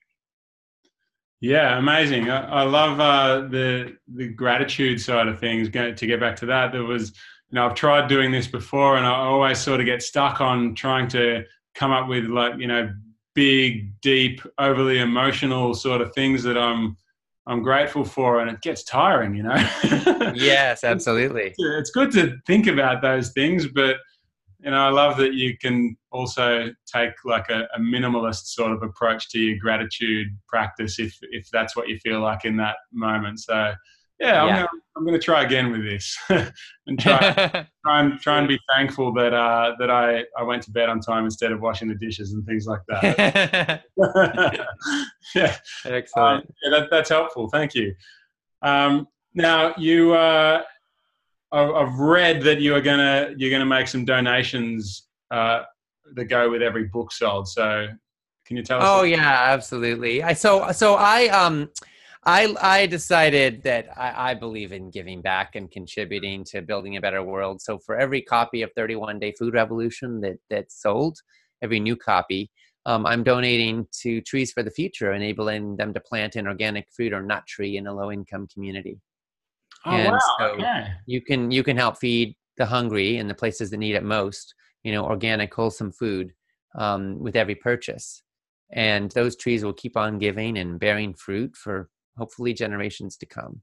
[1.41, 2.29] Yeah, amazing.
[2.29, 5.69] I, I love uh, the the gratitude side of things.
[5.69, 7.13] to get back to that, there was
[7.51, 10.75] you know, I've tried doing this before, and I always sort of get stuck on
[10.75, 11.43] trying to
[11.75, 12.91] come up with like you know
[13.33, 16.97] big, deep, overly emotional sort of things that I'm
[17.47, 19.55] I'm grateful for, and it gets tiring, you know.
[20.33, 21.53] yes, absolutely.
[21.57, 23.97] It's good to think about those things, but
[24.65, 28.81] you know, I love that you can also take like a, a, minimalist sort of
[28.81, 33.39] approach to your gratitude practice if if that's what you feel like in that moment.
[33.41, 33.73] So
[34.19, 34.55] yeah, I'm.
[34.55, 36.17] Gonna, I'm gonna try again with this
[36.87, 37.19] and try
[37.85, 40.99] try and try and be thankful that uh, that I, I went to bed on
[40.99, 43.83] time instead of washing the dishes and things like that.
[45.35, 46.43] yeah, excellent.
[46.43, 47.49] Um, yeah, that, that's helpful.
[47.49, 47.93] Thank you.
[48.63, 50.63] Um, now you, uh,
[51.55, 55.63] I've read that you are gonna you're gonna make some donations uh,
[56.13, 57.47] that go with every book sold.
[57.47, 57.87] So
[58.45, 58.85] can you tell us?
[58.87, 60.21] Oh yeah, absolutely.
[60.21, 61.69] I so so I um
[62.25, 67.01] I I decided that I, I, believe in giving back and contributing to building a
[67.01, 67.61] better world.
[67.61, 71.17] So for every copy of 31 Day Food Revolution that that's sold,
[71.61, 72.51] every new copy,
[72.85, 77.13] um, I'm donating to Trees for the Future, enabling them to plant an organic fruit
[77.13, 78.99] or nut tree in a low income community.
[79.85, 80.19] Oh and wow!
[80.39, 80.87] So okay.
[81.05, 84.53] You can you can help feed the hungry in the places that need it most.
[84.83, 86.33] You know, organic, wholesome food
[86.77, 88.21] um, with every purchase,
[88.71, 93.61] and those trees will keep on giving and bearing fruit for hopefully generations to come.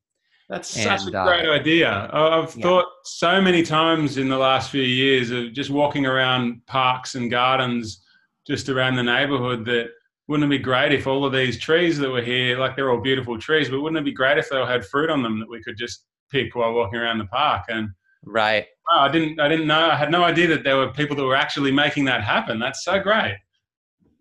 [0.49, 2.11] That's and, such a great uh, idea.
[2.13, 2.63] I've yeah.
[2.63, 7.31] thought so many times in the last few years of just walking around parks and
[7.31, 8.03] gardens
[8.47, 9.87] just around the neighborhood that
[10.29, 13.01] wouldn't it be great if all of these trees that were here, like they're all
[13.01, 15.49] beautiful trees, but wouldn't it be great if they all had fruit on them that
[15.49, 17.65] we could just pick while walking around the park?
[17.69, 17.91] And
[18.25, 21.15] right, wow, I didn't, I didn't know, I had no idea that there were people
[21.17, 22.59] that were actually making that happen.
[22.59, 23.37] That's so great.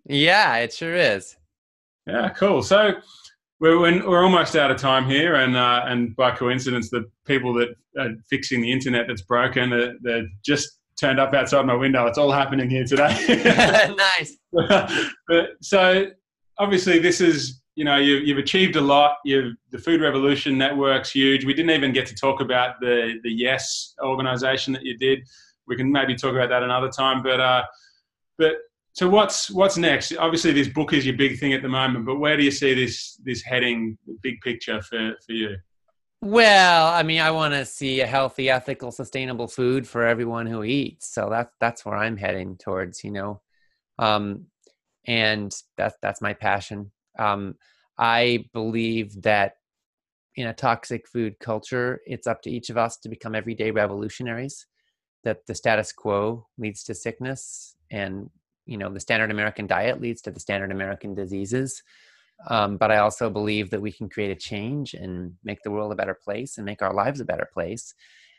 [0.05, 1.35] Yeah, it sure is.
[2.05, 2.61] Yeah, cool.
[2.61, 2.93] So
[3.59, 7.69] we're, we're almost out of time here, and uh, and by coincidence, the people that
[7.97, 12.05] are fixing the internet that's broken, they're, they're just turned up outside my window.
[12.07, 13.13] It's all happening here today.
[14.19, 14.37] nice.
[15.27, 16.07] but so
[16.57, 19.17] obviously, this is you know you've, you've achieved a lot.
[19.25, 21.45] You've the Food Revolution network's huge.
[21.45, 25.27] We didn't even get to talk about the the Yes organization that you did.
[25.65, 27.23] We can maybe talk about that another time.
[27.23, 27.63] But uh,
[28.37, 28.53] but
[28.91, 30.15] so what's what's next?
[30.15, 32.75] Obviously, this book is your big thing at the moment, but where do you see
[32.75, 35.55] this this heading, big picture for for you?
[36.21, 40.63] Well, I mean, I want to see a healthy, ethical, sustainable food for everyone who
[40.63, 41.11] eats.
[41.11, 43.41] So that's that's where I'm heading towards, you know,
[43.97, 44.45] um,
[45.07, 46.91] and that's that's my passion.
[47.17, 47.55] Um,
[48.01, 49.53] I believe that
[50.35, 54.65] in a toxic food culture, it's up to each of us to become everyday revolutionaries.
[55.23, 58.29] That the status quo leads to sickness, and
[58.65, 61.81] you know the standard american diet leads to the standard american diseases
[62.49, 65.91] um, but i also believe that we can create a change and make the world
[65.91, 67.93] a better place and make our lives a better place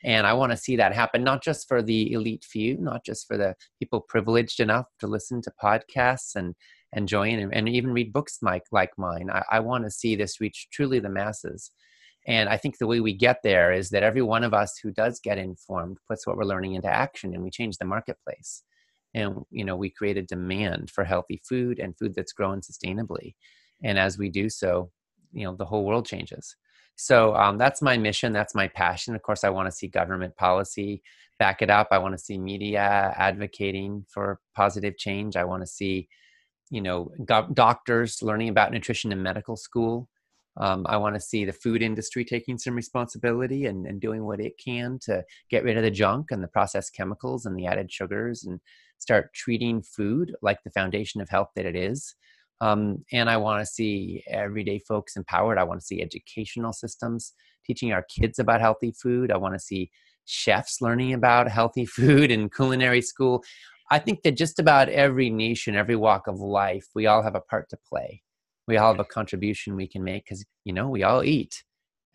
[0.04, 3.26] and i want to see that happen not just for the elite few not just
[3.26, 6.54] for the people privileged enough to listen to podcasts and
[6.92, 9.30] and join and, and even read books like like mine.
[9.30, 11.70] I, I want to see this reach truly the masses.
[12.26, 14.92] And I think the way we get there is that every one of us who
[14.92, 18.62] does get informed puts what we're learning into action and we change the marketplace.
[19.14, 23.34] And you know we create a demand for healthy food and food that's grown sustainably.
[23.82, 24.90] And as we do so
[25.32, 26.56] you know the whole world changes.
[26.96, 29.14] So um, that's my mission that's my passion.
[29.14, 31.02] Of course i want to see government policy
[31.38, 31.88] back it up.
[31.90, 35.34] I want to see media advocating for positive change.
[35.34, 36.08] I want to see
[36.72, 40.08] you know go- doctors learning about nutrition in medical school
[40.58, 44.40] um, I want to see the food industry taking some responsibility and, and doing what
[44.40, 47.90] it can to get rid of the junk and the processed chemicals and the added
[47.90, 48.60] sugars and
[48.98, 52.14] start treating food like the foundation of health that it is.
[52.60, 55.58] Um, and I want to see everyday folks empowered.
[55.58, 57.32] I want to see educational systems
[57.66, 59.32] teaching our kids about healthy food.
[59.32, 59.90] I want to see
[60.24, 63.42] chefs learning about healthy food in culinary school.
[63.92, 67.42] I think that just about every nation, every walk of life, we all have a
[67.42, 68.22] part to play.
[68.66, 71.62] We all have a contribution we can make because, you know, we all eat.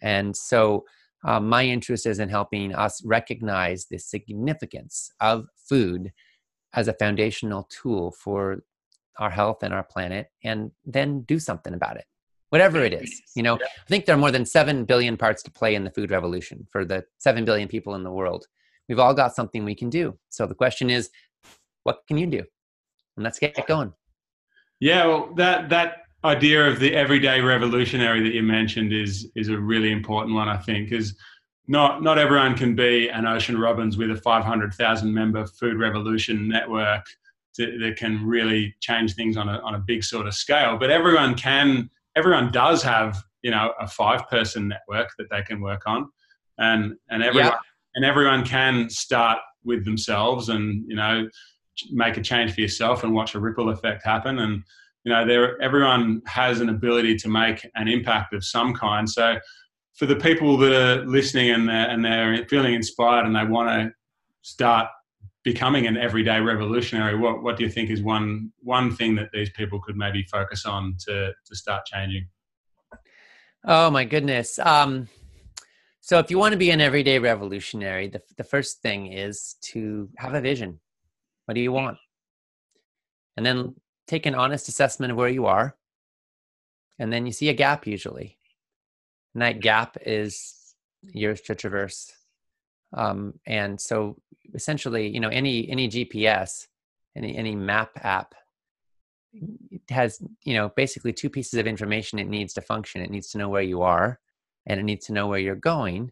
[0.01, 0.85] And so
[1.23, 6.11] um, my interest is in helping us recognize the significance of food
[6.73, 8.63] as a foundational tool for
[9.19, 12.05] our health and our planet and then do something about it
[12.49, 15.49] whatever it is you know i think there are more than 7 billion parts to
[15.49, 18.45] play in the food revolution for the 7 billion people in the world
[18.87, 21.09] we've all got something we can do so the question is
[21.87, 22.43] what can you do
[23.15, 23.93] and let's get going
[24.81, 29.57] yeah well that that idea of the everyday revolutionary that you mentioned is is a
[29.57, 31.15] really important one i think is
[31.69, 37.05] not not everyone can be an Ocean Robbins with a 500,000 member food revolution network
[37.55, 40.77] to, that can really change things on a, on a big sort of scale.
[40.77, 45.59] But everyone can, everyone does have, you know, a five person network that they can
[45.59, 46.09] work on.
[46.57, 47.57] And, and everyone, yeah.
[47.95, 51.27] and everyone can start with themselves and you know
[51.91, 54.39] make a change for yourself and watch a ripple effect happen.
[54.39, 54.63] And
[55.03, 59.09] you know there everyone has an ability to make an impact of some kind.
[59.09, 59.37] So
[59.95, 63.69] for the people that are listening and they're, and they're feeling inspired and they want
[63.69, 63.91] to
[64.41, 64.87] start
[65.43, 69.49] becoming an everyday revolutionary what what do you think is one one thing that these
[69.51, 72.27] people could maybe focus on to to start changing?
[73.63, 74.59] Oh my goodness.
[74.59, 75.07] Um
[76.01, 80.09] so if you want to be an everyday revolutionary the, the first thing is to
[80.17, 80.81] have a vision
[81.47, 81.97] what do you want?
[83.37, 83.75] And then
[84.05, 85.77] take an honest assessment of where you are.
[86.99, 88.37] And then you see a gap usually.
[89.33, 92.11] And that gap is yours to traverse.
[92.93, 94.17] Um, and so
[94.53, 96.67] essentially, you know, any any GPS,
[97.15, 98.35] any any map app
[99.89, 103.01] has, you know, basically two pieces of information it needs to function.
[103.01, 104.19] It needs to know where you are
[104.65, 106.11] and it needs to know where you're going.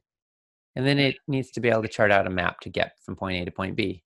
[0.77, 3.17] And then it needs to be able to chart out a map to get from
[3.17, 4.04] point A to point B.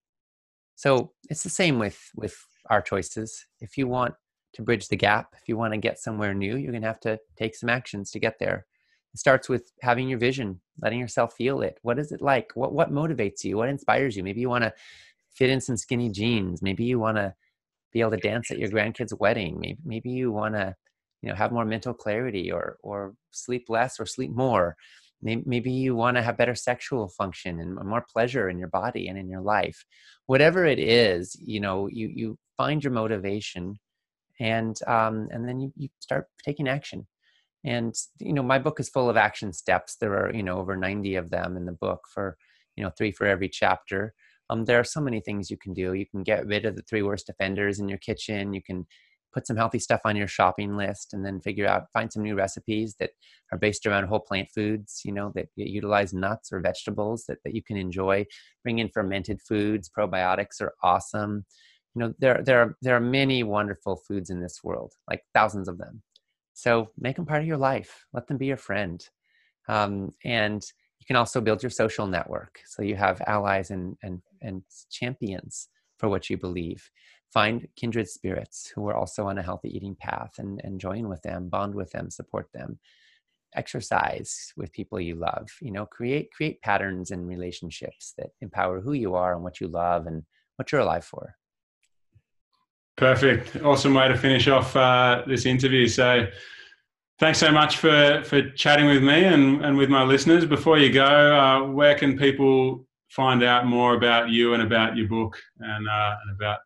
[0.79, 2.37] So it's the same with with
[2.69, 3.45] our choices.
[3.59, 4.13] If you want
[4.53, 7.01] to bridge the gap, if you want to get somewhere new, you're going to have
[7.01, 8.65] to take some actions to get there.
[9.13, 11.79] It starts with having your vision, letting yourself feel it.
[11.81, 12.51] What is it like?
[12.55, 13.57] What what motivates you?
[13.57, 14.23] What inspires you?
[14.23, 14.73] Maybe you want to
[15.33, 16.61] fit in some skinny jeans.
[16.61, 17.35] Maybe you want to
[17.91, 19.59] be able to dance at your grandkid's wedding.
[19.59, 20.73] Maybe maybe you want to,
[21.21, 24.77] you know, have more mental clarity or or sleep less or sleep more.
[25.21, 29.17] Maybe you want to have better sexual function and more pleasure in your body and
[29.17, 29.83] in your life.
[30.27, 33.79] Whatever it is, you know, you you find your motivation,
[34.39, 37.05] and um, and then you you start taking action.
[37.65, 39.97] And you know, my book is full of action steps.
[39.97, 42.37] There are you know over ninety of them in the book for
[42.77, 44.13] you know three for every chapter.
[44.49, 45.93] Um, there are so many things you can do.
[45.93, 48.53] You can get rid of the three worst offenders in your kitchen.
[48.53, 48.87] You can
[49.33, 52.35] put some healthy stuff on your shopping list and then figure out find some new
[52.35, 53.11] recipes that
[53.51, 57.55] are based around whole plant foods you know that utilize nuts or vegetables that, that
[57.55, 58.25] you can enjoy.
[58.63, 61.45] Bring in fermented foods probiotics are awesome.
[61.95, 65.67] You know there there are there are many wonderful foods in this world like thousands
[65.67, 66.01] of them.
[66.53, 68.05] So make them part of your life.
[68.13, 69.01] Let them be your friend.
[69.67, 70.61] Um, and
[70.99, 75.69] you can also build your social network so you have allies and and and champions
[75.97, 76.89] for what you believe
[77.33, 81.21] find kindred spirits who are also on a healthy eating path and, and join with
[81.21, 82.79] them bond with them support them.
[83.55, 88.93] Exercise with people you love you know create create patterns and relationships that empower who
[88.93, 90.23] you are and what you love and
[90.57, 91.35] what you're alive for.
[92.95, 93.55] Perfect.
[93.63, 95.87] Awesome way to finish off uh, this interview.
[95.87, 96.27] So
[97.19, 100.45] thanks so much for for chatting with me and and with my listeners.
[100.45, 105.07] Before you go uh, where can people find out more about you and about your
[105.07, 106.59] book and uh, and about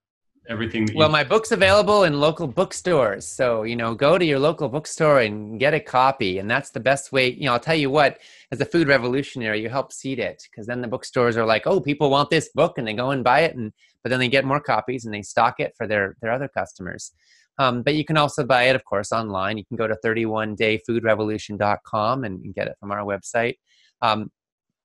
[0.50, 4.68] everything well my book's available in local bookstores so you know go to your local
[4.68, 7.90] bookstore and get a copy and that's the best way you know i'll tell you
[7.90, 8.20] what
[8.52, 11.80] as a food revolutionary you help seed it because then the bookstores are like oh
[11.80, 13.72] people want this book and they go and buy it and
[14.04, 17.14] but then they get more copies and they stock it for their their other customers.
[17.60, 19.58] Um, but you can also buy it of course online.
[19.58, 23.58] You can go to 31dayfoodrevolution.com and, and get it from our website.
[24.02, 24.32] Um,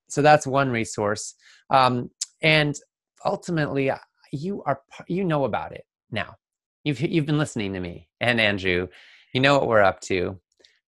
[0.08, 1.34] so that's one resource.
[1.70, 2.78] Um, and
[3.24, 3.90] ultimately
[4.32, 6.36] you are you know about it now.
[6.84, 8.88] You've you've been listening to me and Andrew.
[9.32, 10.38] You know what we're up to.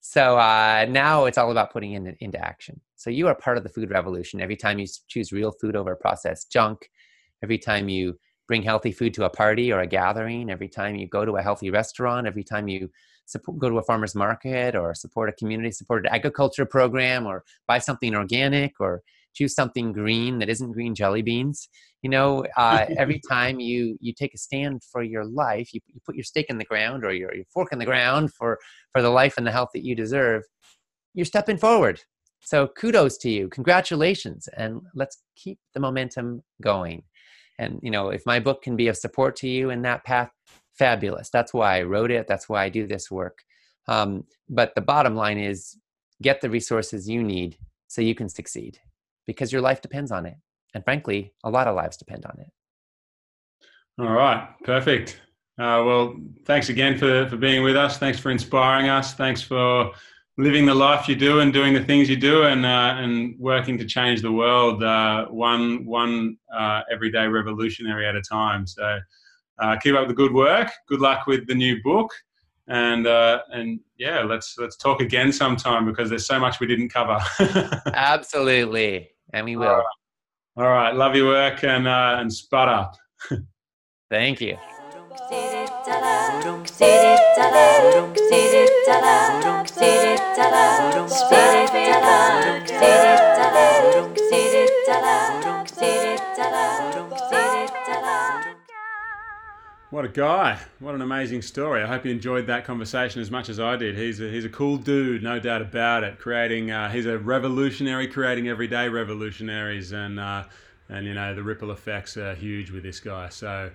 [0.01, 2.81] So uh, now it's all about putting it into action.
[2.97, 4.41] So you are part of the food revolution.
[4.41, 6.89] Every time you choose real food over processed junk,
[7.43, 8.19] every time you
[8.49, 11.43] bring healthy food to a party or a gathering, every time you go to a
[11.43, 12.91] healthy restaurant, every time you
[13.27, 17.79] support, go to a farmer's market or support a community supported agriculture program or buy
[17.79, 19.03] something organic or
[19.35, 21.69] choose something green that isn't green jelly beans.
[22.03, 26.01] You know uh, every time you you take a stand for your life you, you
[26.05, 28.59] put your stake in the ground or your, your fork in the ground for
[28.93, 30.43] for the life and the health that you deserve
[31.15, 32.01] you're stepping forward.
[32.43, 33.49] So kudos to you.
[33.49, 34.49] Congratulations.
[34.57, 37.03] And let's keep the momentum going.
[37.59, 40.31] And you know if my book can be of support to you in that path
[40.79, 41.29] fabulous.
[41.31, 42.27] That's why i wrote it.
[42.27, 43.39] That's why i do this work.
[43.89, 45.77] Um, but the bottom line is
[46.23, 47.57] get the resources you need
[47.89, 48.79] so you can succeed
[49.31, 50.35] because your life depends on it.
[50.75, 52.51] And frankly, a lot of lives depend on it.
[53.97, 55.21] All right, perfect.
[55.57, 56.17] Uh, well,
[56.47, 57.97] thanks again for, for being with us.
[57.97, 59.15] Thanks for inspiring us.
[59.15, 59.93] Thanks for
[60.37, 63.79] living the life you do and doing the things you do and, uh, and working
[63.79, 68.67] to change the world uh, one, one uh, everyday revolutionary at a time.
[68.67, 68.99] So
[69.61, 70.73] uh, keep up the good work.
[70.89, 72.11] Good luck with the new book.
[72.67, 76.89] And, uh, and yeah, let's, let's talk again sometime because there's so much we didn't
[76.89, 77.19] cover.
[77.95, 79.69] Absolutely and we will.
[79.69, 79.85] All right.
[80.57, 80.95] All right.
[80.95, 82.97] Love your work and uh, and spud up.
[84.11, 84.59] Thank you.
[99.91, 100.61] What a guy.
[100.79, 101.83] What an amazing story.
[101.83, 103.97] I hope you enjoyed that conversation as much as I did.
[103.97, 106.21] He's a, he's a cool dude, no doubt about it.
[106.21, 109.91] Creating, uh, he's a revolutionary, creating everyday revolutionaries.
[109.91, 110.45] And, uh,
[110.89, 113.31] and, you know, the ripple effects are huge with this guy.
[113.31, 113.73] So,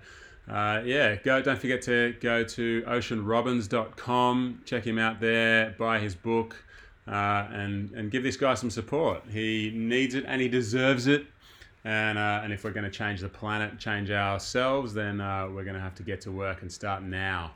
[0.49, 1.41] uh, yeah, go.
[1.41, 6.55] don't forget to go to oceanrobbins.com, check him out there, buy his book,
[7.09, 9.23] uh, and, and give this guy some support.
[9.29, 11.25] He needs it and he deserves it.
[11.85, 15.63] And, uh, and if we're going to change the planet, change ourselves, then uh, we're
[15.63, 17.51] going to have to get to work and start now.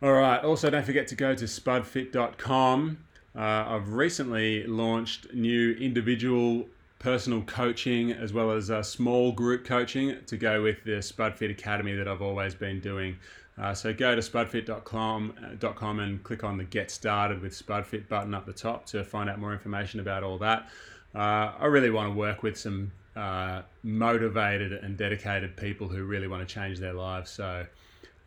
[0.00, 0.42] All right.
[0.44, 2.98] Also, don't forget to go to spudfit.com.
[3.34, 6.66] Uh, I've recently launched new individual
[7.00, 11.94] personal coaching as well as uh, small group coaching to go with the SpudFit Academy
[11.94, 13.16] that I've always been doing.
[13.58, 18.34] Uh, so go to spudfit.com uh, and click on the Get Started with SpudFit button
[18.34, 20.68] up the top to find out more information about all that.
[21.14, 26.28] Uh, I really want to work with some uh, motivated and dedicated people who really
[26.28, 27.30] want to change their lives.
[27.30, 27.66] So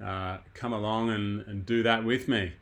[0.04, 2.54] uh, come along and, and do that with me.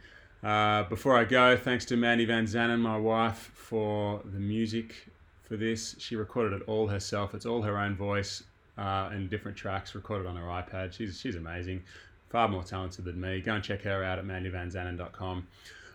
[0.43, 5.09] Uh, before I go, thanks to Mandy Van Zanen, my wife, for the music
[5.43, 5.95] for this.
[5.97, 7.33] She recorded it all herself.
[7.33, 8.43] It's all her own voice
[8.77, 10.93] uh, and different tracks recorded on her iPad.
[10.93, 11.83] She's, she's amazing,
[12.29, 13.41] far more talented than me.
[13.41, 15.47] Go and check her out at mandyvanzanen.com.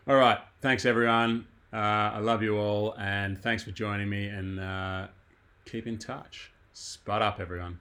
[0.09, 1.47] All right, thanks everyone.
[1.73, 1.77] Uh,
[2.15, 4.27] I love you all, and thanks for joining me.
[4.27, 5.07] And uh,
[5.65, 6.53] keep in touch.
[6.73, 7.79] Spud up, everyone.